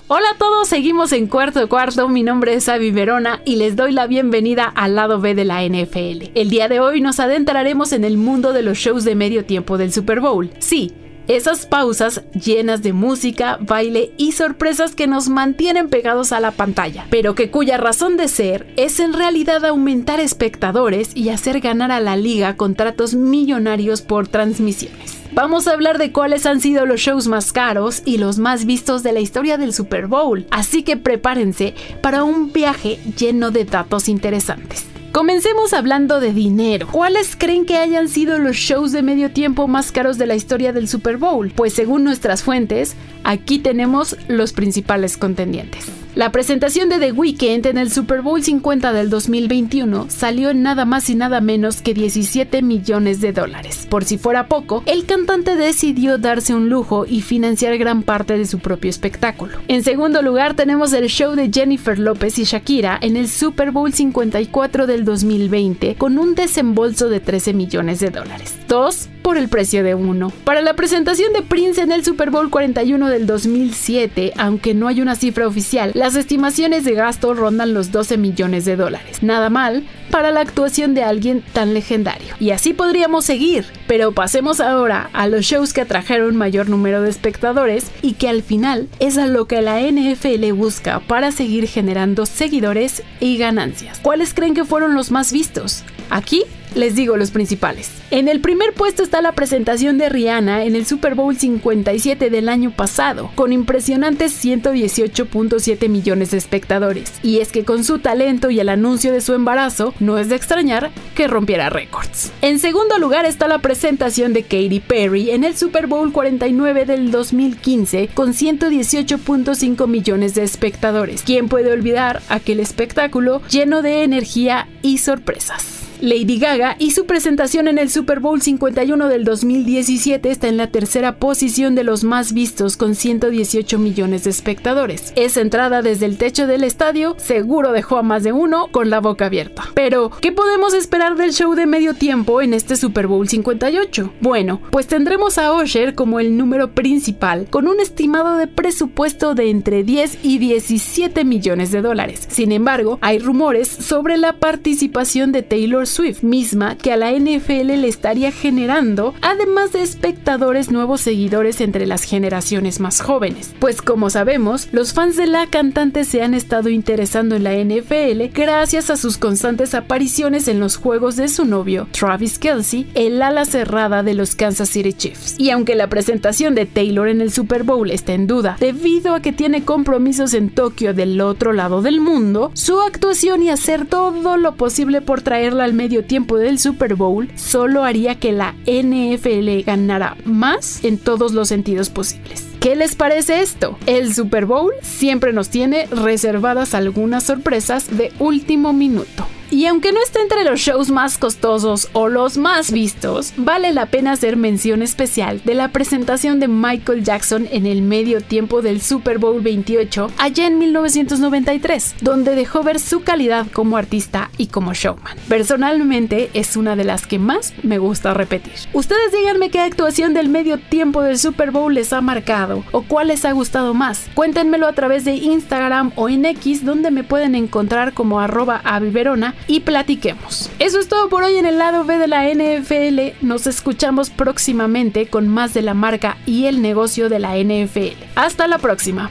[0.09, 2.09] Hola a todos, seguimos en cuarto cuarto.
[2.09, 5.63] Mi nombre es Avi Verona y les doy la bienvenida al lado B de la
[5.63, 6.31] NFL.
[6.35, 9.77] El día de hoy nos adentraremos en el mundo de los shows de medio tiempo
[9.77, 10.51] del Super Bowl.
[10.59, 10.93] Sí,
[11.27, 17.05] esas pausas llenas de música, baile y sorpresas que nos mantienen pegados a la pantalla,
[17.09, 21.99] pero que cuya razón de ser es en realidad aumentar espectadores y hacer ganar a
[21.99, 25.19] la liga contratos millonarios por transmisiones.
[25.33, 29.01] Vamos a hablar de cuáles han sido los shows más caros y los más vistos
[29.01, 34.09] de la historia del Super Bowl, así que prepárense para un viaje lleno de datos
[34.09, 34.92] interesantes.
[35.13, 36.87] Comencemos hablando de dinero.
[36.91, 40.73] ¿Cuáles creen que hayan sido los shows de medio tiempo más caros de la historia
[40.73, 41.51] del Super Bowl?
[41.55, 46.02] Pues según nuestras fuentes, aquí tenemos los principales contendientes.
[46.15, 50.85] La presentación de The Weeknd en el Super Bowl 50 del 2021 salió en nada
[50.85, 53.87] más y nada menos que 17 millones de dólares.
[53.89, 58.45] Por si fuera poco, el cantante decidió darse un lujo y financiar gran parte de
[58.45, 59.57] su propio espectáculo.
[59.67, 63.91] En segundo lugar tenemos el show de Jennifer López y Shakira en el Super Bowl
[63.91, 68.53] 54 del 2020 con un desembolso de 13 millones de dólares.
[68.67, 70.31] Dos por el precio de uno.
[70.43, 75.01] Para la presentación de Prince en el Super Bowl 41 del 2007, aunque no hay
[75.01, 79.23] una cifra oficial, las estimaciones de gasto rondan los 12 millones de dólares.
[79.23, 82.35] Nada mal para la actuación de alguien tan legendario.
[82.39, 87.09] Y así podríamos seguir, pero pasemos ahora a los shows que atrajeron mayor número de
[87.09, 92.25] espectadores y que al final es a lo que la NFL busca para seguir generando
[92.25, 93.99] seguidores y ganancias.
[93.99, 95.83] ¿Cuáles creen que fueron los más vistos?
[96.09, 96.43] Aquí
[96.75, 97.89] les digo los principales.
[98.11, 102.49] En el primer puesto está la presentación de Rihanna en el Super Bowl 57 del
[102.49, 107.11] año pasado, con impresionantes 118.7 millones de espectadores.
[107.23, 110.35] Y es que con su talento y el anuncio de su embarazo, no es de
[110.35, 112.31] extrañar que rompiera récords.
[112.41, 117.11] En segundo lugar está la presentación de Katy Perry en el Super Bowl 49 del
[117.11, 121.23] 2015, con 118.5 millones de espectadores.
[121.23, 125.82] ¿Quién puede olvidar aquel espectáculo lleno de energía y sorpresas?
[126.01, 130.67] Lady Gaga y su presentación en el Super Bowl 51 del 2017 está en la
[130.67, 135.13] tercera posición de los más vistos con 118 millones de espectadores.
[135.15, 138.99] Esa entrada desde el techo del estadio seguro dejó a más de uno con la
[138.99, 139.63] boca abierta.
[139.73, 144.13] Pero, ¿qué podemos esperar del show de medio tiempo en este Super Bowl 58?
[144.19, 149.49] Bueno, pues tendremos a Usher como el número principal, con un estimado de presupuesto de
[149.49, 152.27] entre 10 y 17 millones de dólares.
[152.29, 157.67] Sin embargo, hay rumores sobre la participación de Taylor Swift, misma que a la NFL
[157.67, 163.53] le estaría generando, además de espectadores nuevos seguidores entre las generaciones más jóvenes.
[163.59, 168.33] Pues como sabemos, los fans de la cantante se han estado interesando en la NFL
[168.33, 173.45] gracias a sus constantes apariciones en los juegos de su novio, Travis Kelsey, el ala
[173.45, 175.35] cerrada de los Kansas City Chiefs.
[175.37, 179.21] Y aunque la presentación de Taylor en el Super Bowl está en duda, debido a
[179.21, 184.37] que tiene compromisos en Tokio del otro lado del mundo, su actuación y hacer todo
[184.37, 189.65] lo posible por traerla al medio tiempo del Super Bowl solo haría que la NFL
[189.65, 192.47] ganara más en todos los sentidos posibles.
[192.59, 193.77] ¿Qué les parece esto?
[193.87, 199.27] El Super Bowl siempre nos tiene reservadas algunas sorpresas de último minuto.
[199.53, 203.85] Y aunque no esté entre los shows más costosos o los más vistos, vale la
[203.85, 208.81] pena hacer mención especial de la presentación de Michael Jackson en el medio tiempo del
[208.81, 214.73] Super Bowl 28 allá en 1993, donde dejó ver su calidad como artista y como
[214.73, 215.15] showman.
[215.29, 218.53] Personalmente es una de las que más me gusta repetir.
[218.73, 223.09] Ustedes díganme qué actuación del medio tiempo del Super Bowl les ha marcado o cuál
[223.09, 224.07] les ha gustado más.
[224.15, 229.35] Cuéntenmelo a través de Instagram o en X donde me pueden encontrar como arroba aviverona
[229.47, 230.49] y platiquemos.
[230.59, 233.25] Eso es todo por hoy en el lado B de la NFL.
[233.25, 237.95] Nos escuchamos próximamente con más de la marca y el negocio de la NFL.
[238.15, 239.09] Hasta la próxima.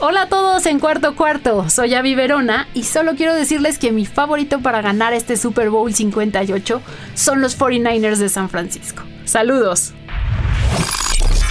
[0.00, 4.06] Hola a todos en cuarto cuarto, soy Avi Verona y solo quiero decirles que mi
[4.06, 6.80] favorito para ganar este Super Bowl 58
[7.14, 9.02] son los 49ers de San Francisco.
[9.24, 9.94] Saludos.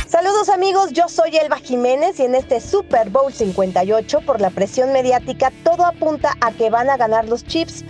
[0.08, 4.94] Saludos amigos, yo soy Elba Jiménez y en este Super Bowl 58 por la presión
[4.94, 7.84] mediática todo apunta a que van a ganar los Chiefs,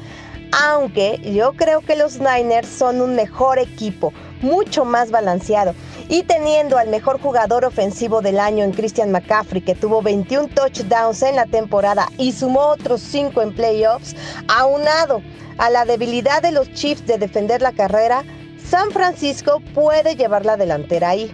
[0.52, 5.76] aunque yo creo que los Niners son un mejor equipo, mucho más balanceado
[6.10, 11.22] y teniendo al mejor jugador ofensivo del año en Christian McCaffrey que tuvo 21 touchdowns
[11.22, 14.16] en la temporada y sumó otros 5 en playoffs,
[14.48, 15.22] aunado
[15.60, 18.24] a la debilidad de los Chiefs de defender la carrera,
[18.68, 21.32] San Francisco puede llevar la delantera ahí.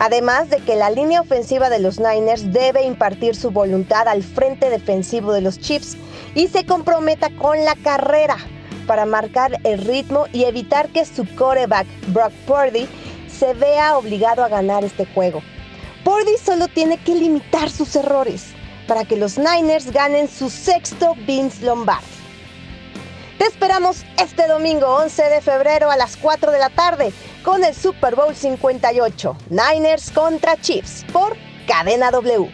[0.00, 4.70] Además de que la línea ofensiva de los Niners debe impartir su voluntad al frente
[4.70, 5.96] defensivo de los Chiefs
[6.34, 8.36] y se comprometa con la carrera
[8.86, 12.88] para marcar el ritmo y evitar que su quarterback Brock Purdy
[13.28, 15.42] se vea obligado a ganar este juego.
[16.04, 18.46] Purdy solo tiene que limitar sus errores
[18.86, 22.17] para que los Niners ganen su sexto Vince Lombardi.
[23.38, 27.12] Te esperamos este domingo 11 de febrero a las 4 de la tarde
[27.44, 31.36] con el Super Bowl 58, Niners contra Chiefs por
[31.68, 32.50] Cadena W.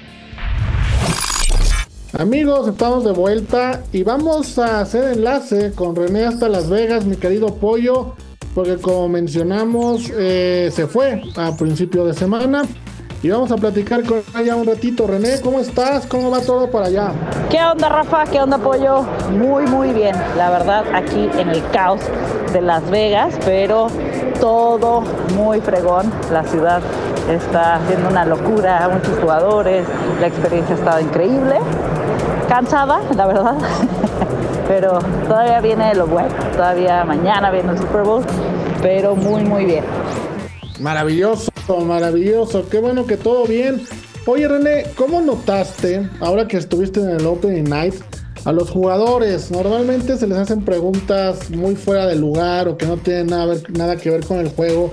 [2.19, 7.17] Amigos, estamos de vuelta y vamos a hacer enlace con René hasta Las Vegas, mi
[7.17, 8.15] querido Pollo,
[8.55, 12.65] porque como mencionamos, eh, se fue a principio de semana
[13.25, 15.07] y vamos a platicar con ella un ratito.
[15.07, 16.07] René, ¿cómo estás?
[16.07, 17.11] ¿Cómo va todo por allá?
[17.49, 18.25] ¿Qué onda, Rafa?
[18.25, 19.01] ¿Qué onda, Pollo?
[19.31, 20.15] Muy, muy bien.
[20.37, 22.03] La verdad, aquí en el caos
[22.53, 23.87] de Las Vegas, pero
[24.41, 26.13] todo muy fregón.
[26.31, 26.83] La ciudad
[27.31, 29.87] está haciendo una locura, muchos jugadores,
[30.21, 31.57] la experiencia ha estado increíble.
[32.47, 33.57] Cansada, la verdad.
[34.69, 36.29] pero todavía viene lo bueno.
[36.53, 38.23] Todavía mañana viene el Super Bowl,
[38.83, 39.85] pero muy, muy bien.
[40.79, 42.69] Maravilloso, maravilloso.
[42.69, 43.83] Qué bueno que todo bien.
[44.27, 47.95] Oye René, ¿cómo notaste, ahora que estuviste en el Opening Night,
[48.45, 49.51] a los jugadores?
[49.51, 53.97] Normalmente se les hacen preguntas muy fuera de lugar o que no tienen nada, nada
[53.97, 54.91] que ver con el juego.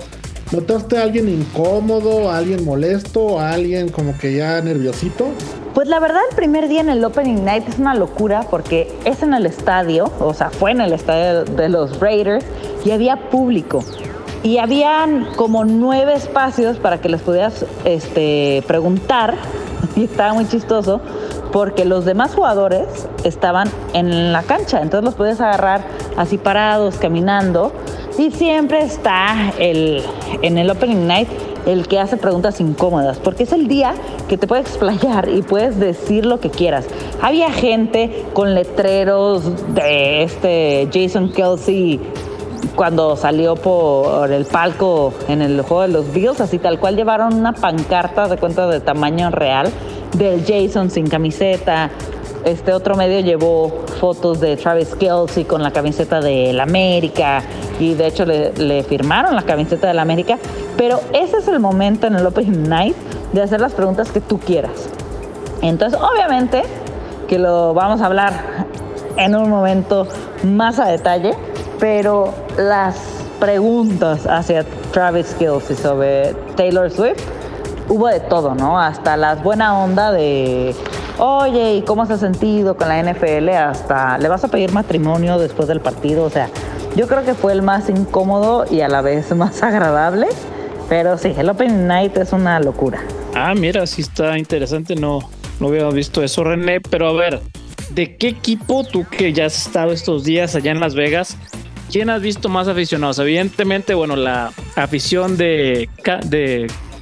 [0.52, 5.28] ¿Notaste a alguien incómodo, a alguien molesto, a alguien como que ya nerviosito?
[5.72, 9.22] Pues la verdad el primer día en el Opening Night es una locura porque es
[9.22, 12.44] en el estadio, o sea, fue en el estadio de los Raiders
[12.84, 13.82] y había público
[14.42, 19.34] y habían como nueve espacios para que les pudieras este, preguntar
[19.96, 21.00] y estaba muy chistoso
[21.52, 25.84] porque los demás jugadores estaban en la cancha, entonces los podías agarrar
[26.16, 27.72] así parados, caminando
[28.18, 30.02] y siempre está el,
[30.40, 31.28] en el Opening Night
[31.66, 33.94] el que hace preguntas incómodas, porque es el día
[34.28, 36.86] que te puedes explayar y puedes decir lo que quieras.
[37.20, 42.00] Había gente con letreros de este Jason Kelsey
[42.74, 47.34] cuando salió por el palco en el juego de los Bills, así tal cual llevaron
[47.34, 49.70] una pancarta de cuenta de tamaño real
[50.16, 51.90] del Jason sin camiseta.
[52.44, 57.42] Este otro medio llevó fotos de Travis Kelsey con la camiseta del América
[57.78, 60.38] y de hecho le, firmaron la camiseta del América.
[60.76, 62.96] Pero ese es el momento en el Open Night
[63.32, 64.88] de hacer las preguntas que tú quieras.
[65.60, 66.62] Entonces, obviamente
[67.28, 68.32] que lo vamos a hablar
[69.16, 70.08] en un momento
[70.44, 71.34] más a detalle
[71.82, 72.94] pero las
[73.40, 74.62] preguntas hacia
[74.92, 77.18] Travis Kelsey sobre Taylor Swift
[77.88, 78.80] hubo de todo, ¿no?
[78.80, 80.76] Hasta las buena onda de,
[81.18, 83.48] oye, ¿y cómo se ha sentido con la NFL?
[83.48, 86.22] Hasta le vas a pedir matrimonio después del partido.
[86.22, 86.50] O sea,
[86.94, 90.28] yo creo que fue el más incómodo y a la vez más agradable.
[90.88, 93.00] Pero sí, el Open Night es una locura.
[93.34, 94.94] Ah, mira, sí está interesante.
[94.94, 95.18] No,
[95.58, 96.80] no había visto eso, René.
[96.80, 97.40] Pero a ver,
[97.90, 101.36] ¿de qué equipo tú que ya has estado estos días allá en Las Vegas?
[101.92, 103.18] ¿Quién has visto más aficionados?
[103.18, 105.90] Evidentemente, bueno, la afición de,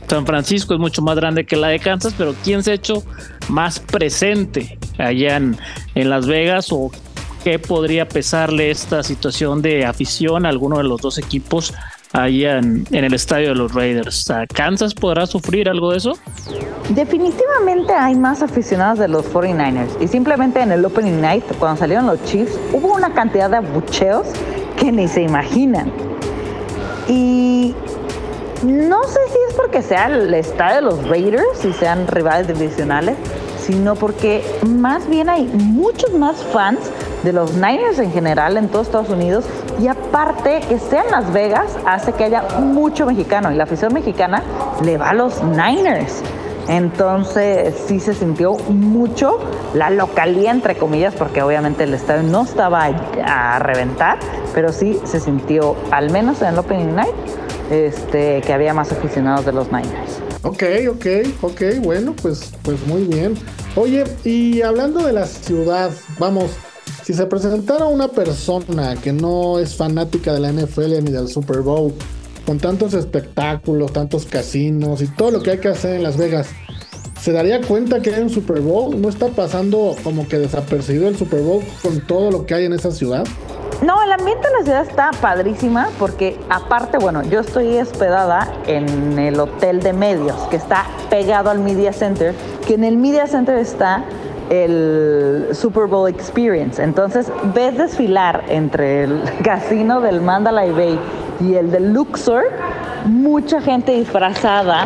[0.08, 3.04] San Francisco es mucho más grande que la de Kansas, pero ¿quién se ha hecho
[3.48, 5.56] más presente allá en,
[5.94, 6.90] Las Vegas o
[7.44, 11.72] qué podría pesarle esta situación de afición a alguno de los dos equipos
[12.12, 14.26] allá en, en, el estadio de los Raiders.
[14.52, 16.18] ¿Kansas podrá sufrir algo de eso?
[16.88, 19.90] Definitivamente hay más aficionados de los 49ers.
[20.00, 24.26] Y simplemente en el Opening Night, cuando salieron los Chiefs, hubo una cantidad de abucheos
[24.80, 25.92] que ni se imaginan.
[27.06, 27.74] Y
[28.64, 33.16] no sé si es porque sea el estadio de los Raiders y sean rivales divisionales,
[33.60, 36.80] sino porque más bien hay muchos más fans
[37.22, 39.44] de los Niners en general en todos Estados Unidos
[39.78, 43.92] y aparte que sea en Las Vegas hace que haya mucho mexicano y la afición
[43.92, 44.42] mexicana
[44.82, 46.22] le va a los Niners.
[46.68, 49.38] Entonces sí se sintió mucho
[49.74, 52.88] la localía, entre comillas, porque obviamente el estadio no estaba
[53.24, 54.18] a reventar,
[54.54, 57.14] pero sí se sintió, al menos en el Opening Night,
[57.70, 60.20] este, que había más aficionados de los Niners.
[60.42, 61.06] Ok, ok,
[61.42, 63.34] ok, bueno, pues, pues muy bien.
[63.76, 66.50] Oye, y hablando de la ciudad, vamos,
[67.04, 71.60] si se presentara una persona que no es fanática de la NFL ni del Super
[71.60, 71.92] Bowl,
[72.46, 76.48] con tantos espectáculos, tantos casinos y todo lo que hay que hacer en Las Vegas,
[77.20, 79.00] ¿se daría cuenta que hay un Super Bowl?
[79.00, 82.72] ¿No está pasando como que desapercibido el Super Bowl con todo lo que hay en
[82.72, 83.24] esa ciudad?
[83.82, 89.18] No, el ambiente en la ciudad está padrísima porque aparte, bueno, yo estoy hospedada en
[89.18, 92.34] el hotel de medios que está pegado al Media Center,
[92.66, 94.04] que en el Media Center está
[94.50, 96.82] el Super Bowl Experience.
[96.82, 100.98] Entonces ves desfilar entre el casino del Mandalay Bay
[101.40, 102.44] y el de Luxor,
[103.06, 104.84] mucha gente disfrazada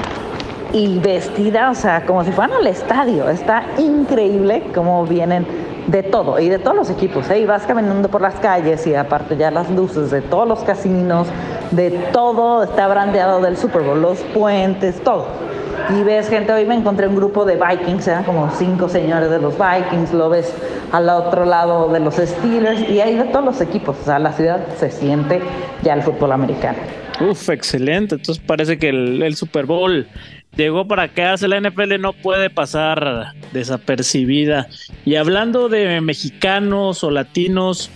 [0.73, 3.29] y vestida, o sea, como si fueran al estadio.
[3.29, 7.29] Está increíble cómo vienen de todo y de todos los equipos.
[7.31, 7.41] ¿eh?
[7.41, 11.29] Y vas caminando por las calles y aparte ya las luces de todos los casinos,
[11.71, 15.27] de todo está brandeado del Super Bowl, los puentes, todo.
[15.91, 19.39] Y ves gente, hoy me encontré un grupo de Vikings, eran como cinco señores de
[19.39, 20.55] los Vikings, lo ves
[20.93, 23.97] al otro lado de los Steelers y hay de todos los equipos.
[24.01, 25.41] O sea, la ciudad se siente
[25.83, 26.79] ya el fútbol americano.
[27.21, 28.17] Uf, excelente.
[28.17, 30.07] Entonces parece que el, Super Bowl
[30.57, 31.49] llegó para quedarse.
[31.49, 34.69] La NFL no puede pasar desapercibida.
[35.05, 37.91] Y hablando de mexicanos o latinos,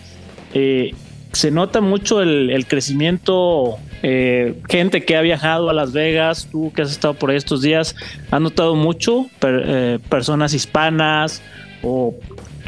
[0.55, 0.95] eh,
[1.33, 3.77] se nota mucho el, crecimiento.
[4.03, 7.97] Eh, gente que ha viajado a Las Vegas, tú que has estado por estos días,
[8.31, 9.27] ¿has notado mucho?
[9.43, 11.43] Eh, personas hispanas
[11.83, 12.15] o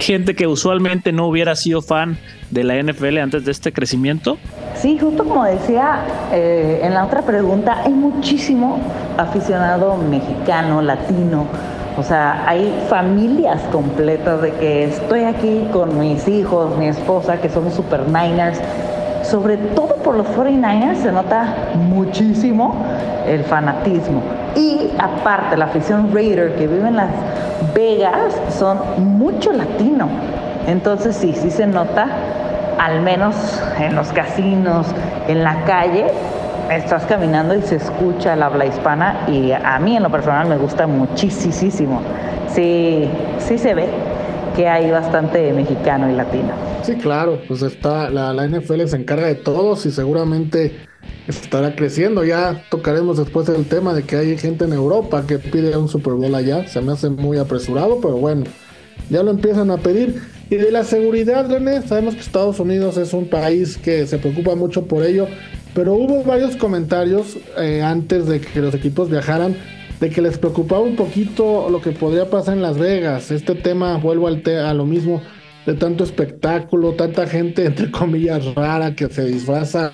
[0.00, 2.18] gente que usualmente no hubiera sido fan
[2.50, 4.38] de la NFL antes de este crecimiento?
[4.74, 6.00] Sí, justo como decía
[6.32, 8.80] eh, en la otra pregunta, hay muchísimo
[9.18, 11.46] aficionado mexicano, latino.
[11.98, 17.50] O sea, hay familias completas de que estoy aquí con mis hijos, mi esposa, que
[17.50, 18.58] somos super Niners.
[19.22, 22.74] Sobre todo por los 49ers se nota muchísimo
[23.26, 24.22] el fanatismo.
[24.56, 27.10] Y aparte, la afición Raider que vive en Las
[27.74, 28.78] Vegas son
[29.18, 30.08] mucho latino.
[30.66, 32.06] Entonces sí, sí se nota,
[32.78, 33.34] al menos
[33.78, 34.86] en los casinos,
[35.28, 36.06] en la calle,
[36.70, 40.56] estás caminando y se escucha el habla hispana y a mí en lo personal me
[40.56, 42.00] gusta muchísimo.
[42.48, 43.08] Sí,
[43.38, 43.88] sí se ve
[44.56, 46.52] que hay bastante mexicano y latino.
[46.82, 50.89] Sí, claro, pues está, la, la NFL se encarga de todos y seguramente
[51.26, 52.24] estará creciendo.
[52.24, 56.14] Ya tocaremos después el tema de que hay gente en Europa que pide un Super
[56.14, 56.66] Bowl allá.
[56.68, 58.44] Se me hace muy apresurado, pero bueno,
[59.08, 60.20] ya lo empiezan a pedir.
[60.50, 64.56] Y de la seguridad, René, sabemos que Estados Unidos es un país que se preocupa
[64.56, 65.28] mucho por ello,
[65.74, 69.56] pero hubo varios comentarios eh, antes de que los equipos viajaran
[70.00, 73.30] de que les preocupaba un poquito lo que podría pasar en Las Vegas.
[73.30, 75.20] Este tema, vuelvo al a lo mismo,
[75.66, 79.92] de tanto espectáculo, tanta gente, entre comillas, rara que se disfraza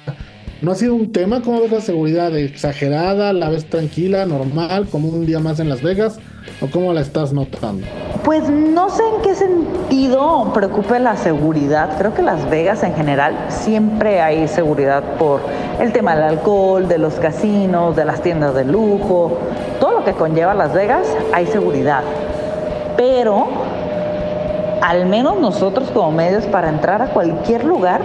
[0.62, 1.42] ¿No ha sido un tema?
[1.42, 2.34] ¿Cómo ves la seguridad?
[2.34, 3.34] ¿Exagerada?
[3.34, 6.18] ¿La ves tranquila, normal, como un día más en Las Vegas?
[6.62, 7.86] ¿O cómo la estás notando?
[8.24, 11.98] Pues no sé en qué sentido preocupe la seguridad.
[11.98, 15.42] Creo que Las Vegas en general siempre hay seguridad por
[15.78, 19.36] el tema del alcohol, de los casinos, de las tiendas de lujo.
[19.78, 22.00] Todo lo que conlleva Las Vegas hay seguridad.
[22.96, 23.46] Pero
[24.80, 28.00] al menos nosotros como medios para entrar a cualquier lugar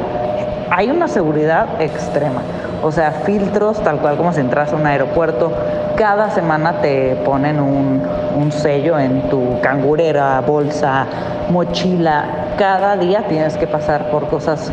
[0.72, 2.41] hay una seguridad extrema.
[2.82, 5.51] O sea, filtros tal cual como si entras a un aeropuerto.
[5.95, 8.01] Cada semana te ponen un
[8.36, 11.05] un sello en tu cangurera, bolsa,
[11.49, 12.26] mochila.
[12.57, 14.72] Cada día tienes que pasar por cosas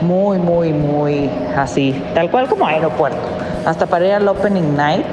[0.00, 3.18] muy, muy, muy así, tal cual como aeropuerto.
[3.64, 5.06] Hasta para ir al Opening Night,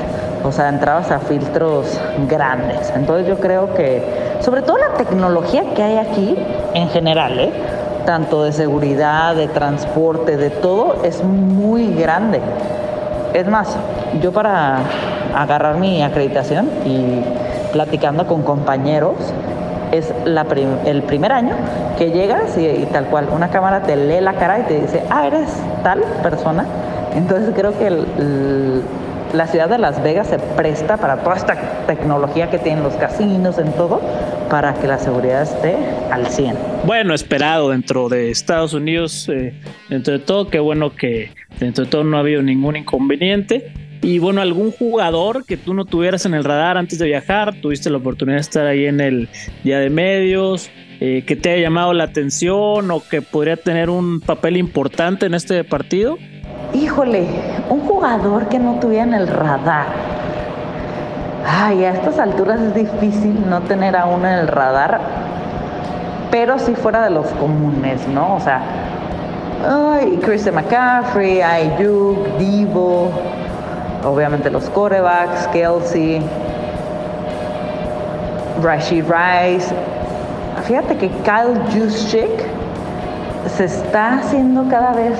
[0.43, 2.91] o sea, entrabas a filtros grandes.
[2.95, 4.03] Entonces yo creo que,
[4.41, 6.37] sobre todo la tecnología que hay aquí
[6.73, 7.51] en general, ¿eh?
[8.05, 12.39] Tanto de seguridad, de transporte, de todo, es muy grande.
[13.33, 13.75] Es más,
[14.21, 14.79] yo para
[15.35, 17.23] agarrar mi acreditación y
[17.71, 19.15] platicando con compañeros,
[19.91, 20.11] es
[20.85, 21.55] el primer año
[21.97, 25.27] que llegas y, tal cual, una cámara te lee la cara y te dice, ah,
[25.27, 25.49] eres
[25.83, 26.65] tal persona.
[27.15, 27.87] Entonces creo que
[29.33, 33.57] la ciudad de Las Vegas se presta para toda esta tecnología que tienen los casinos,
[33.57, 33.99] en todo,
[34.49, 35.75] para que la seguridad esté
[36.11, 36.55] al 100.
[36.85, 39.53] Bueno, esperado dentro de Estados Unidos, eh,
[39.89, 43.73] dentro de todo, qué bueno que dentro de todo no ha habido ningún inconveniente.
[44.03, 47.89] Y bueno, algún jugador que tú no tuvieras en el radar antes de viajar, tuviste
[47.89, 49.29] la oportunidad de estar ahí en el
[49.63, 50.69] día de medios,
[50.99, 55.33] eh, que te haya llamado la atención o que podría tener un papel importante en
[55.33, 56.17] este partido.
[56.73, 57.27] Híjole,
[57.69, 59.85] un jugador que no tuviera en el radar.
[61.45, 64.99] Ay, a estas alturas es difícil no tener a uno en el radar,
[66.31, 68.35] pero si fuera de los comunes, ¿no?
[68.35, 68.61] O sea,
[69.69, 73.11] ay, Christian McCaffrey, Ayuk, Divo,
[74.03, 76.21] obviamente los corebacks, Kelsey,
[78.61, 79.73] Rashid Rice.
[80.63, 82.45] Fíjate que Kyle Juszczyk
[83.57, 85.17] se está haciendo cada vez,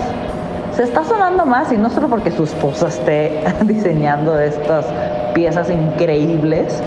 [0.75, 4.85] se está sonando más y no solo porque su esposa esté diseñando estas
[5.33, 6.81] piezas increíbles,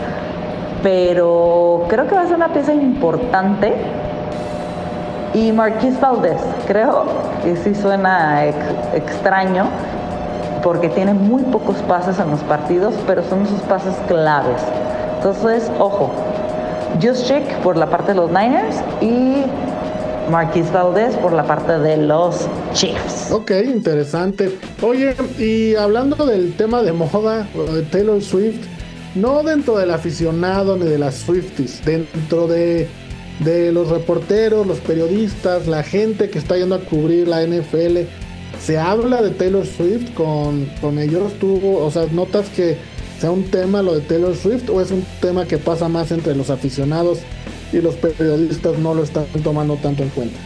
[0.83, 3.75] pero creo que va a ser una pieza importante.
[5.35, 7.05] Y Marquis Valdez, creo
[7.43, 8.45] que sí suena
[8.95, 9.67] extraño,
[10.63, 14.63] porque tiene muy pocos pases en los partidos, pero son esos pases claves.
[15.17, 16.11] Entonces, ojo,
[17.03, 19.45] Just Check por la parte de los Niners y
[20.31, 23.31] Marquis Valdez por la parte de los Chiefs.
[23.31, 24.59] Ok, interesante.
[24.83, 28.67] Oye, y hablando del tema de moda, de Taylor Swift,
[29.15, 32.89] no dentro del aficionado ni de las Swifties, dentro de,
[33.41, 38.01] de los reporteros, los periodistas, la gente que está yendo a cubrir la NFL,
[38.61, 41.33] se habla de Taylor Swift con, con ellos.
[41.41, 42.77] ¿Tú, o sea, notas que
[43.21, 46.35] sea un tema lo de Taylor Swift o es un tema que pasa más entre
[46.35, 47.21] los aficionados
[47.73, 50.39] y los periodistas no lo están tomando tanto en cuenta?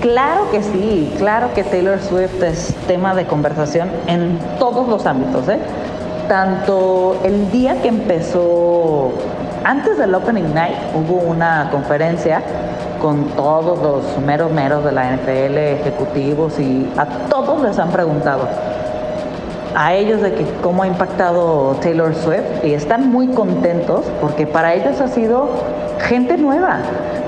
[0.00, 5.48] Claro que sí, claro que Taylor Swift es tema de conversación en todos los ámbitos,
[5.48, 5.58] ¿eh?
[6.28, 9.12] Tanto el día que empezó,
[9.64, 12.42] antes del Opening Night, hubo una conferencia
[13.00, 18.48] con todos los meros meros de la NFL, ejecutivos, y a todos les han preguntado
[19.74, 24.74] a ellos de que cómo ha impactado Taylor Swift y están muy contentos porque para
[24.74, 25.48] ellos ha sido
[26.00, 26.78] gente nueva,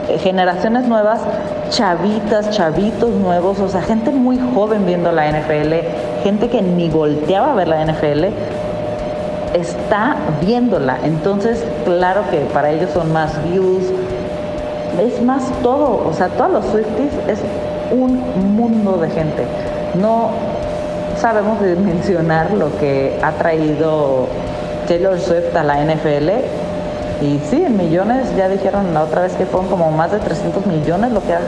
[0.09, 1.21] eh, generaciones nuevas,
[1.71, 5.75] chavitas, chavitos nuevos, o sea, gente muy joven viendo la NFL,
[6.23, 8.25] gente que ni volteaba a ver la NFL,
[9.55, 10.99] está viéndola.
[11.05, 13.85] Entonces, claro que para ellos son más views,
[15.01, 17.41] es más todo, o sea, todos los Swifties es
[17.91, 19.45] un mundo de gente.
[20.01, 20.31] No
[21.17, 24.27] sabemos mencionar lo que ha traído
[24.87, 26.31] Taylor Swift a la NFL.
[27.21, 30.67] Y sí, en millones, ya dijeron la otra vez que fueron como más de 300
[30.67, 31.41] millones lo que ha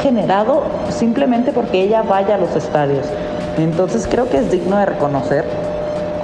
[0.00, 3.06] generado simplemente porque ella vaya a los estadios.
[3.58, 5.44] Entonces creo que es digno de reconocer.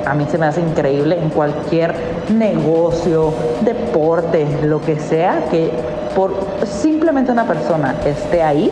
[0.06, 1.94] A mí se me hace increíble en cualquier
[2.36, 3.32] negocio,
[3.62, 5.70] deporte, lo que sea, que
[6.14, 6.34] por
[6.64, 8.70] simplemente una persona esté ahí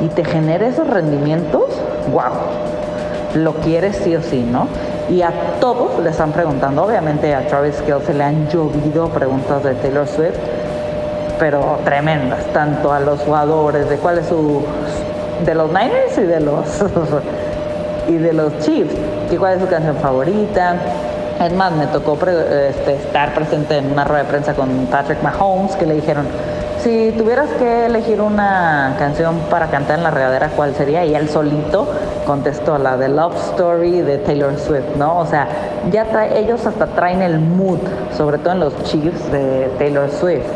[0.00, 1.64] y te genere esos rendimientos,
[2.10, 4.66] wow, lo quieres sí o sí, ¿no?
[5.12, 9.74] Y a todos le están preguntando, obviamente a Travis Kelce le han llovido preguntas de
[9.74, 10.38] Taylor Swift,
[11.38, 14.62] pero tremendas, tanto a los jugadores, de cuál es su,
[15.44, 16.64] de los Niners y de los,
[18.08, 18.94] y de los Chiefs,
[19.28, 20.76] que cuál es su canción favorita,
[21.44, 25.76] es más, me tocó este, estar presente en una rueda de prensa con Patrick Mahomes,
[25.76, 26.24] que le dijeron,
[26.82, 31.04] si tuvieras que elegir una canción para cantar en la regadera, ¿cuál sería?
[31.04, 31.86] Y él solito
[32.26, 35.18] contestó la de Love Story de Taylor Swift, ¿no?
[35.18, 35.48] O sea,
[35.90, 37.80] ya trae, ellos hasta traen el mood,
[38.16, 40.46] sobre todo en los Chiefs de Taylor Swift.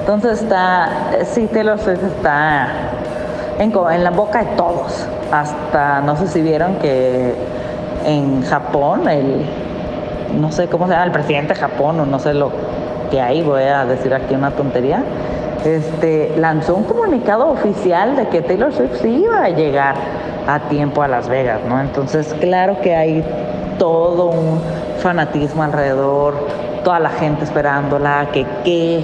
[0.00, 0.88] Entonces está,
[1.24, 2.68] sí, Taylor Swift está
[3.58, 3.72] en,
[4.04, 5.06] la boca de todos.
[5.32, 7.34] Hasta, no sé si vieron que
[8.04, 9.46] en Japón el
[10.38, 12.50] no sé cómo se llama, el presidente de Japón o no sé lo
[13.10, 15.02] que hay, voy a decir aquí una tontería,
[15.64, 19.94] este, lanzó un comunicado oficial de que Taylor Swift sí iba a llegar
[20.46, 21.80] a tiempo a Las Vegas, ¿no?
[21.80, 23.24] Entonces, claro que hay
[23.78, 24.60] todo un
[24.98, 26.46] fanatismo alrededor,
[26.84, 29.02] toda la gente esperándola, que qué,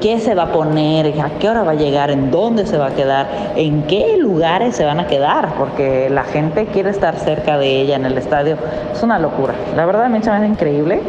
[0.00, 2.88] qué se va a poner, a qué hora va a llegar, en dónde se va
[2.88, 7.58] a quedar, en qué lugares se van a quedar, porque la gente quiere estar cerca
[7.58, 8.56] de ella en el estadio.
[8.92, 9.54] Es una locura.
[9.76, 11.00] La verdad, me parece increíble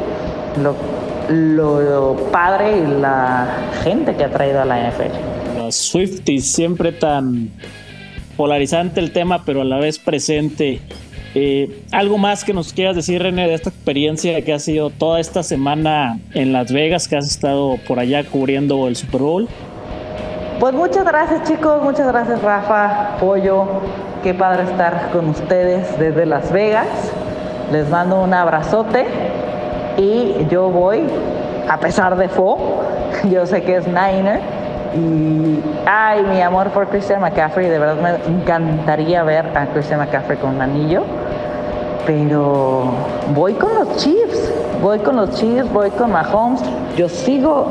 [0.61, 0.75] lo,
[1.29, 3.47] lo padre y la
[3.83, 5.57] gente que ha traído a la NFL.
[5.57, 7.49] Los Swifties siempre tan
[8.41, 10.81] polarizante el tema, pero a la vez presente.
[11.35, 15.19] Eh, ¿Algo más que nos quieras decir, René, de esta experiencia que ha sido toda
[15.19, 19.47] esta semana en Las Vegas, que has estado por allá cubriendo el Super Bowl?
[20.59, 23.67] Pues muchas gracias chicos, muchas gracias Rafa, Pollo,
[24.23, 26.87] qué padre estar con ustedes desde Las Vegas.
[27.71, 29.05] Les mando un abrazote
[29.97, 31.03] y yo voy,
[31.69, 32.81] a pesar de Fo,
[33.31, 34.41] yo sé que es Niner,
[34.93, 40.37] y, ay, mi amor por Christian McCaffrey, de verdad me encantaría ver a Christian McCaffrey
[40.37, 41.03] con un anillo,
[42.05, 42.83] pero
[43.33, 46.61] voy con los Chiefs, voy con los Chiefs, voy con Mahomes.
[46.97, 47.67] Yo sigo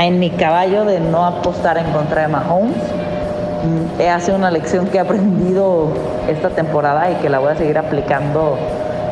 [0.00, 2.76] en mi caballo de no apostar en contra de Mahomes.
[2.76, 5.88] Mm, ha sido una lección que he aprendido
[6.28, 8.56] esta temporada y que la voy a seguir aplicando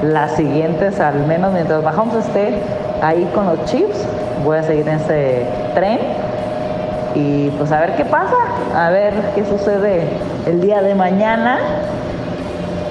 [0.02, 2.54] las siguientes, al menos mientras Mahomes esté
[3.02, 4.06] ahí con los Chiefs,
[4.42, 5.98] voy a seguir en ese tren
[7.20, 8.36] y pues a ver qué pasa,
[8.74, 10.02] a ver qué sucede
[10.46, 11.58] el día de mañana.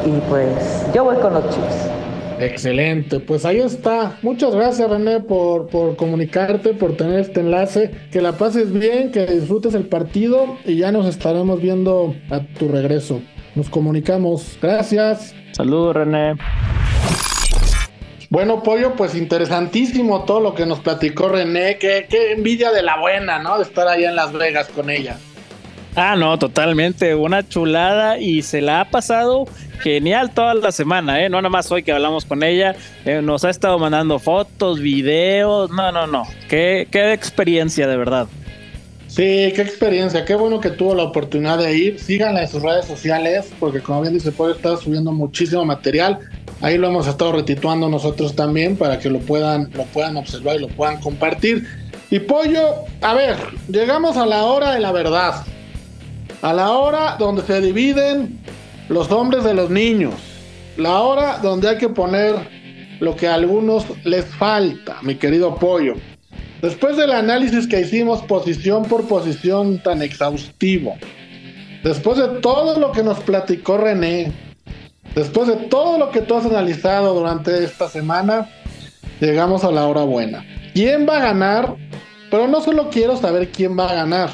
[0.06, 1.90] Y pues yo voy con los chips.
[2.40, 4.18] Excelente, pues ahí está.
[4.22, 7.92] Muchas gracias René por, por comunicarte, por tener este enlace.
[8.12, 12.70] Que la pases bien, que disfrutes el partido y ya nos estaremos viendo a tu
[12.70, 13.22] regreso.
[13.56, 14.58] Nos comunicamos.
[14.62, 15.36] Gracias.
[15.52, 16.36] Saludos René.
[18.30, 21.78] Bueno, Pollo, pues interesantísimo todo lo que nos platicó René.
[21.80, 23.58] Qué, qué envidia de la buena, ¿no?
[23.58, 25.18] De estar allá en Las Vegas con ella.
[25.96, 27.16] Ah, no, totalmente.
[27.16, 29.46] Una chulada y se la ha pasado
[29.80, 31.30] genial toda la semana, ¿eh?
[31.30, 32.76] No nada más hoy que hablamos con ella.
[33.04, 35.72] Eh, nos ha estado mandando fotos, videos.
[35.72, 36.24] No, no, no.
[36.48, 38.28] Qué, qué experiencia, de verdad.
[39.08, 40.24] Sí, qué experiencia.
[40.24, 42.00] Qué bueno que tuvo la oportunidad de ir.
[42.00, 46.20] Síganla en sus redes sociales, porque como bien dice Pollo, está subiendo muchísimo material.
[46.62, 50.60] Ahí lo hemos estado retituando nosotros también para que lo puedan, lo puedan observar y
[50.60, 51.68] lo puedan compartir.
[52.12, 53.38] Y Pollo, a ver,
[53.68, 55.46] llegamos a la hora de la verdad.
[56.42, 58.40] A la hora donde se dividen
[58.90, 60.16] los hombres de los niños.
[60.78, 62.36] La hora donde hay que poner
[63.00, 65.96] lo que a algunos les falta, mi querido Pollo.
[66.62, 70.98] Después del análisis que hicimos posición por posición tan exhaustivo,
[71.84, 74.34] después de todo lo que nos platicó René,
[75.16, 78.50] Después de todo lo que tú has analizado durante esta semana,
[79.20, 80.46] llegamos a la hora buena.
[80.74, 81.76] ¿Quién va a ganar?
[82.30, 84.30] Pero no solo quiero saber quién va a ganar.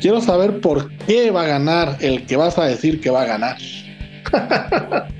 [0.00, 3.26] Quiero saber por qué va a ganar el que vas a decir que va a
[3.26, 3.56] ganar.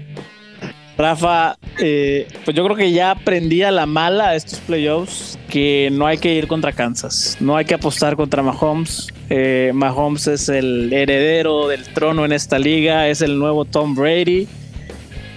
[1.01, 5.89] Rafa, eh, pues yo creo que ya aprendí a la mala a estos playoffs que
[5.91, 9.09] no hay que ir contra Kansas, no hay que apostar contra Mahomes.
[9.31, 14.47] Eh, Mahomes es el heredero del trono en esta liga, es el nuevo Tom Brady.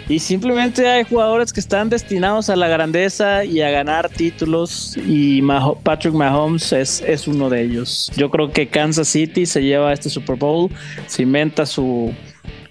[0.09, 5.41] Y simplemente hay jugadores que están destinados a la grandeza y a ganar títulos y
[5.83, 8.11] Patrick Mahomes es, uno de ellos.
[8.17, 10.69] Yo creo que Kansas City se lleva este Super Bowl,
[11.07, 12.13] cimenta su,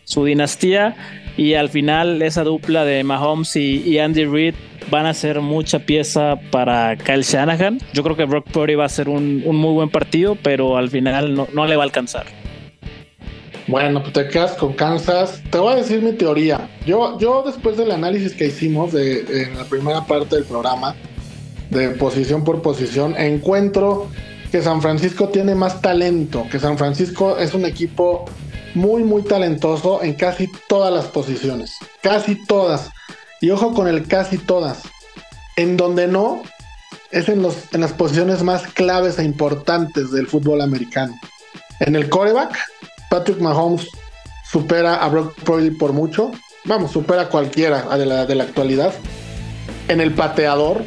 [0.05, 0.95] su dinastía
[1.37, 4.55] y al final esa dupla de Mahomes y, Andy Reid
[4.91, 7.79] van a ser mucha pieza para Kyle Shanahan.
[7.93, 11.35] Yo creo que Brock Purdy va a ser un, muy buen partido, pero al final
[11.35, 12.27] no, no le va a alcanzar.
[13.69, 15.41] Bueno, pues te quedas con Kansas.
[15.51, 16.69] Te voy a decir mi teoría.
[16.85, 20.97] Yo, yo después del análisis que hicimos en la primera parte del programa,
[21.71, 24.09] de posición por posición, encuentro
[24.51, 28.27] que San Francisco tiene más talento, que San Francisco es un equipo
[28.75, 31.77] muy, muy talentoso en casi todas las posiciones.
[32.03, 32.91] Casi todas.
[33.41, 34.83] Y ojo con el casi todas.
[35.57, 36.43] En donde no,
[37.11, 41.19] es en, los, en las posiciones más claves e importantes del fútbol americano.
[41.81, 42.57] En el coreback,
[43.11, 43.87] Patrick Mahomes
[44.51, 46.33] supera a Brock Purdy por mucho.
[46.65, 48.93] Vamos, supera a cualquiera de la, de la actualidad.
[49.89, 50.85] En el pateador,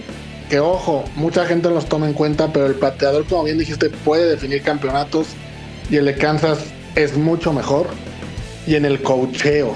[0.50, 4.30] que ojo, mucha gente los toma en cuenta, pero el pateador, como bien dijiste, puede
[4.30, 5.28] definir campeonatos.
[5.90, 6.60] Y el de Kansas
[6.96, 7.88] es mucho mejor.
[8.68, 9.76] Y en el cocheo.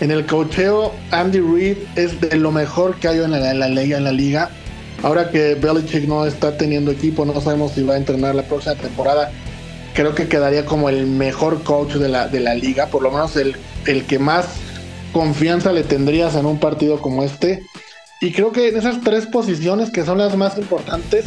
[0.00, 4.04] En el cocheo, Andy Reid es de lo mejor que hay en la, liga, en
[4.04, 4.50] la liga.
[5.02, 8.74] Ahora que Belichick no está teniendo equipo, no sabemos si va a entrenar la próxima
[8.74, 9.32] temporada.
[9.94, 13.36] Creo que quedaría como el mejor coach de la, de la liga, por lo menos
[13.36, 14.46] el, el que más
[15.12, 17.62] confianza le tendrías en un partido como este.
[18.20, 21.26] Y creo que en esas tres posiciones que son las más importantes,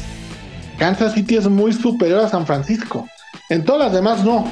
[0.77, 3.07] Kansas City es muy superior a San Francisco.
[3.49, 4.51] En todas las demás no.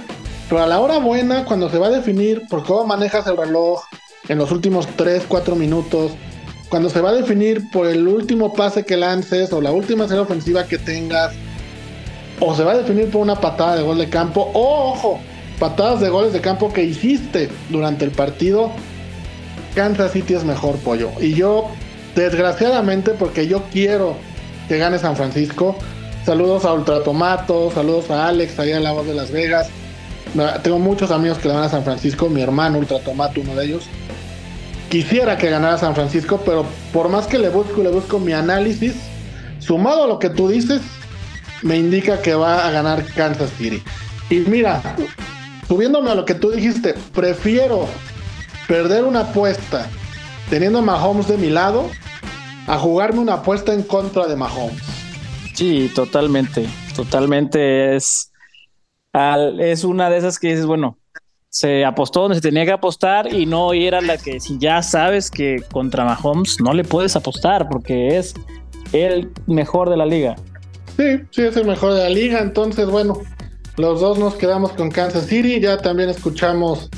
[0.49, 3.83] Pero a la hora buena, cuando se va a definir por cómo manejas el reloj
[4.27, 6.11] en los últimos 3, 4 minutos,
[6.69, 10.23] cuando se va a definir por el último pase que lances o la última serie
[10.23, 11.33] ofensiva que tengas,
[12.39, 15.19] o se va a definir por una patada de gol de campo, o ojo,
[15.59, 18.71] patadas de goles de campo que hiciste durante el partido,
[19.75, 21.11] Kansas City es mejor pollo.
[21.19, 21.69] Y yo,
[22.15, 24.15] desgraciadamente, porque yo quiero
[24.67, 25.75] que gane San Francisco,
[26.25, 29.69] saludos a Ultratomato, saludos a Alex, allá en la voz de Las Vegas.
[30.63, 33.83] Tengo muchos amigos que le van a San Francisco, mi hermano Ultratomato, uno de ellos.
[34.89, 38.33] Quisiera que ganara San Francisco, pero por más que le busco y le busco mi
[38.33, 38.95] análisis,
[39.59, 40.81] sumado a lo que tú dices,
[41.61, 43.81] me indica que va a ganar Kansas City.
[44.29, 44.81] Y mira,
[45.67, 47.87] subiéndome a lo que tú dijiste, prefiero
[48.67, 49.87] perder una apuesta
[50.49, 51.89] teniendo a Mahomes de mi lado
[52.67, 54.83] a jugarme una apuesta en contra de Mahomes.
[55.53, 58.32] Sí, totalmente, totalmente es,
[59.13, 60.97] es una de esas que dices, bueno,
[61.49, 65.29] se apostó donde se tenía que apostar y no era la que si ya sabes
[65.29, 68.33] que contra Mahomes no le puedes apostar porque es
[68.91, 70.35] el mejor de la liga.
[70.97, 73.19] Sí, sí, es el mejor de la liga, entonces bueno,
[73.77, 76.89] los dos nos quedamos con Kansas City, ya también escuchamos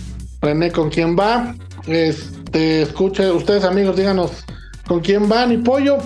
[0.42, 1.56] René con quién va.
[1.88, 4.46] Este, escuche, ustedes amigos, díganos
[4.88, 5.98] con quién van y pollo.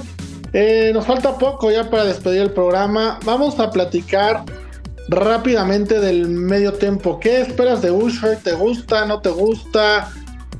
[0.53, 3.19] Eh, nos falta poco ya para despedir el programa.
[3.25, 4.43] Vamos a platicar
[5.09, 7.19] rápidamente del medio tiempo.
[7.19, 8.37] ¿Qué esperas de Usher?
[8.37, 9.05] ¿Te gusta?
[9.05, 10.11] ¿No te gusta?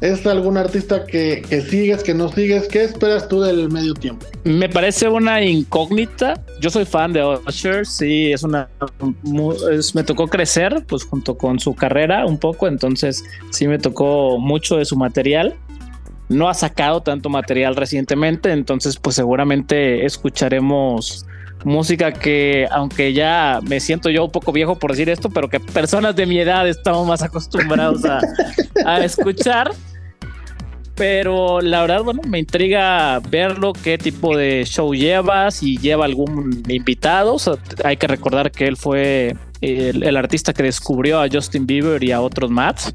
[0.01, 2.67] ¿Es algún artista que, sigues, que no sigues?
[2.67, 4.25] ¿Qué esperas tú del medio tiempo?
[4.45, 6.41] Me parece una incógnita.
[6.61, 8.69] Yo soy fan de Usher, sí, es una.
[9.93, 14.77] me tocó crecer, pues junto con su carrera un poco, entonces sí me tocó mucho
[14.77, 15.55] de su material.
[16.29, 21.25] No ha sacado tanto material recientemente, entonces pues seguramente escucharemos
[21.63, 25.59] música que, aunque ya me siento yo un poco viejo por decir esto, pero que
[25.59, 28.19] personas de mi edad estamos más acostumbrados a,
[28.85, 29.71] a escuchar.
[30.95, 36.61] Pero la verdad, bueno, me intriga verlo, qué tipo de show lleva, si lleva algún
[36.67, 37.37] invitado.
[37.85, 42.19] hay que recordar que él fue el, artista que descubrió a Justin Bieber y a
[42.19, 42.93] otros más.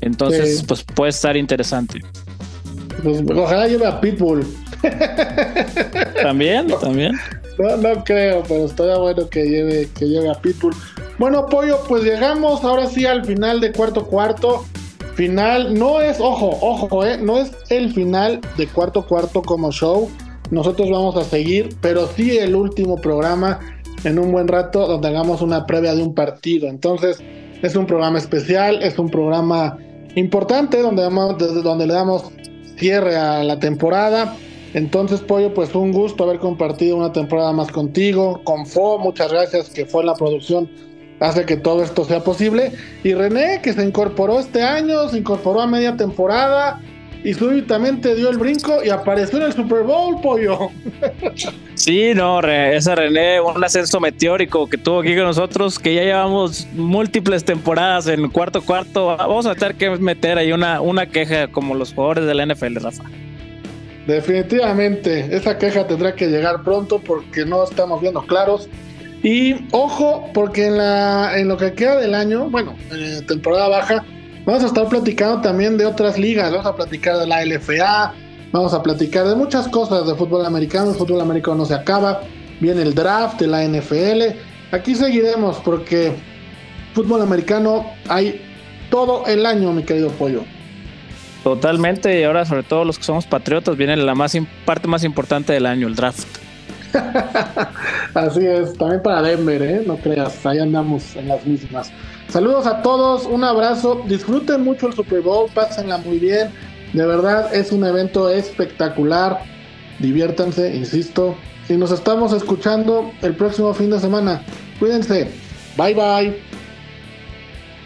[0.00, 2.00] Entonces, pues puede estar interesante.
[3.04, 4.44] Pues, ojalá lleve a Pitbull.
[6.22, 7.12] También, también.
[7.58, 10.74] No, no creo, pero estaría bueno que lleve, que lleve a Pitbull.
[11.18, 14.64] Bueno, Pollo, pues llegamos ahora sí al final de cuarto cuarto.
[15.14, 20.10] Final, no es, ojo, ojo, eh, no es el final de cuarto cuarto como show.
[20.50, 23.60] Nosotros vamos a seguir, pero sí el último programa
[24.02, 26.68] en un buen rato donde hagamos una previa de un partido.
[26.68, 27.22] Entonces,
[27.62, 29.78] es un programa especial, es un programa
[30.16, 31.02] importante donde,
[31.62, 32.24] donde le damos
[32.76, 34.36] cierre a la temporada.
[34.74, 39.70] Entonces, Pollo, pues un gusto haber compartido una temporada más contigo, con Fo, muchas gracias
[39.70, 40.68] que fue la producción
[41.20, 42.72] hace que todo esto sea posible.
[43.02, 46.80] Y René, que se incorporó este año, se incorporó a media temporada
[47.22, 50.70] y súbitamente dio el brinco y apareció en el Super Bowl, pollo.
[51.76, 56.68] Sí, no, esa René, un ascenso meteórico que tuvo aquí con nosotros, que ya llevamos
[56.72, 59.16] múltiples temporadas en cuarto cuarto.
[59.16, 62.76] Vamos a tener que meter ahí una, una queja como los jugadores de la NFL,
[62.76, 63.02] Rafa.
[64.06, 68.68] Definitivamente, esa queja tendrá que llegar pronto porque no estamos viendo claros
[69.24, 74.04] y ojo, porque en, la, lo que queda del año, bueno, en temporada baja,
[74.44, 76.50] vamos a estar platicando también de otras ligas.
[76.50, 78.12] Vamos a platicar de la LFA,
[78.52, 80.90] vamos a platicar de muchas cosas de fútbol americano.
[80.90, 82.20] El fútbol americano no se acaba.
[82.60, 84.36] Viene el draft de la NFL.
[84.72, 86.12] Aquí seguiremos porque
[86.92, 88.42] fútbol americano hay
[88.90, 90.44] todo el año, mi querido pollo.
[91.44, 94.34] Totalmente, y ahora sobre todo los que somos patriotas, viene la más
[94.64, 96.26] parte más importante del año, el draft.
[98.14, 99.82] Así es, también para Denver, ¿eh?
[99.86, 101.92] no creas, ahí andamos en las mismas.
[102.28, 106.48] Saludos a todos, un abrazo, disfruten mucho el Super Bowl, pásenla muy bien,
[106.94, 109.40] de verdad es un evento espectacular,
[109.98, 111.36] diviértanse, insisto,
[111.68, 114.42] y nos estamos escuchando el próximo fin de semana.
[114.78, 115.28] Cuídense,
[115.76, 116.53] bye bye.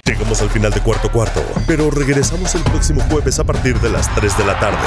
[0.08, 4.08] Llegamos al final de cuarto cuarto, pero regresamos el próximo jueves a partir de las
[4.14, 4.78] 3 de la tarde.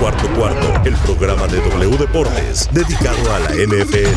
[0.00, 4.08] Cuarto Cuarto, el programa de W Deportes dedicado a la NFL.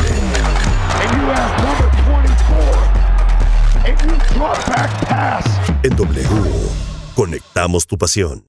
[5.82, 6.28] En W,
[7.14, 8.42] conectamos tu pasión.